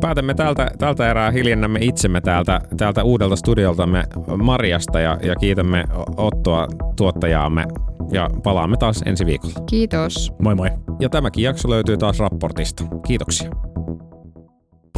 Päätämme 0.00 0.34
tältä, 0.34 0.70
tältä 0.78 1.10
erää 1.10 1.30
hiljennämme 1.30 1.78
itsemme 1.82 2.20
täältä, 2.20 2.60
täältä 2.76 3.04
uudelta 3.04 3.36
studioltamme 3.36 4.04
Marjasta 4.36 5.00
ja, 5.00 5.18
ja 5.22 5.36
kiitämme 5.36 5.84
Ottoa 6.16 6.66
tuottajaamme 6.96 7.66
ja 8.12 8.30
palaamme 8.42 8.76
taas 8.76 9.02
ensi 9.06 9.26
viikolla. 9.26 9.54
Kiitos. 9.66 10.32
Moi 10.42 10.54
moi. 10.54 10.68
Ja 11.00 11.08
tämäkin 11.08 11.44
jakso 11.44 11.70
löytyy 11.70 11.96
taas 11.96 12.18
raportista. 12.18 12.84
Kiitoksia. 13.06 13.50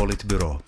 Politbyro. 0.01 0.59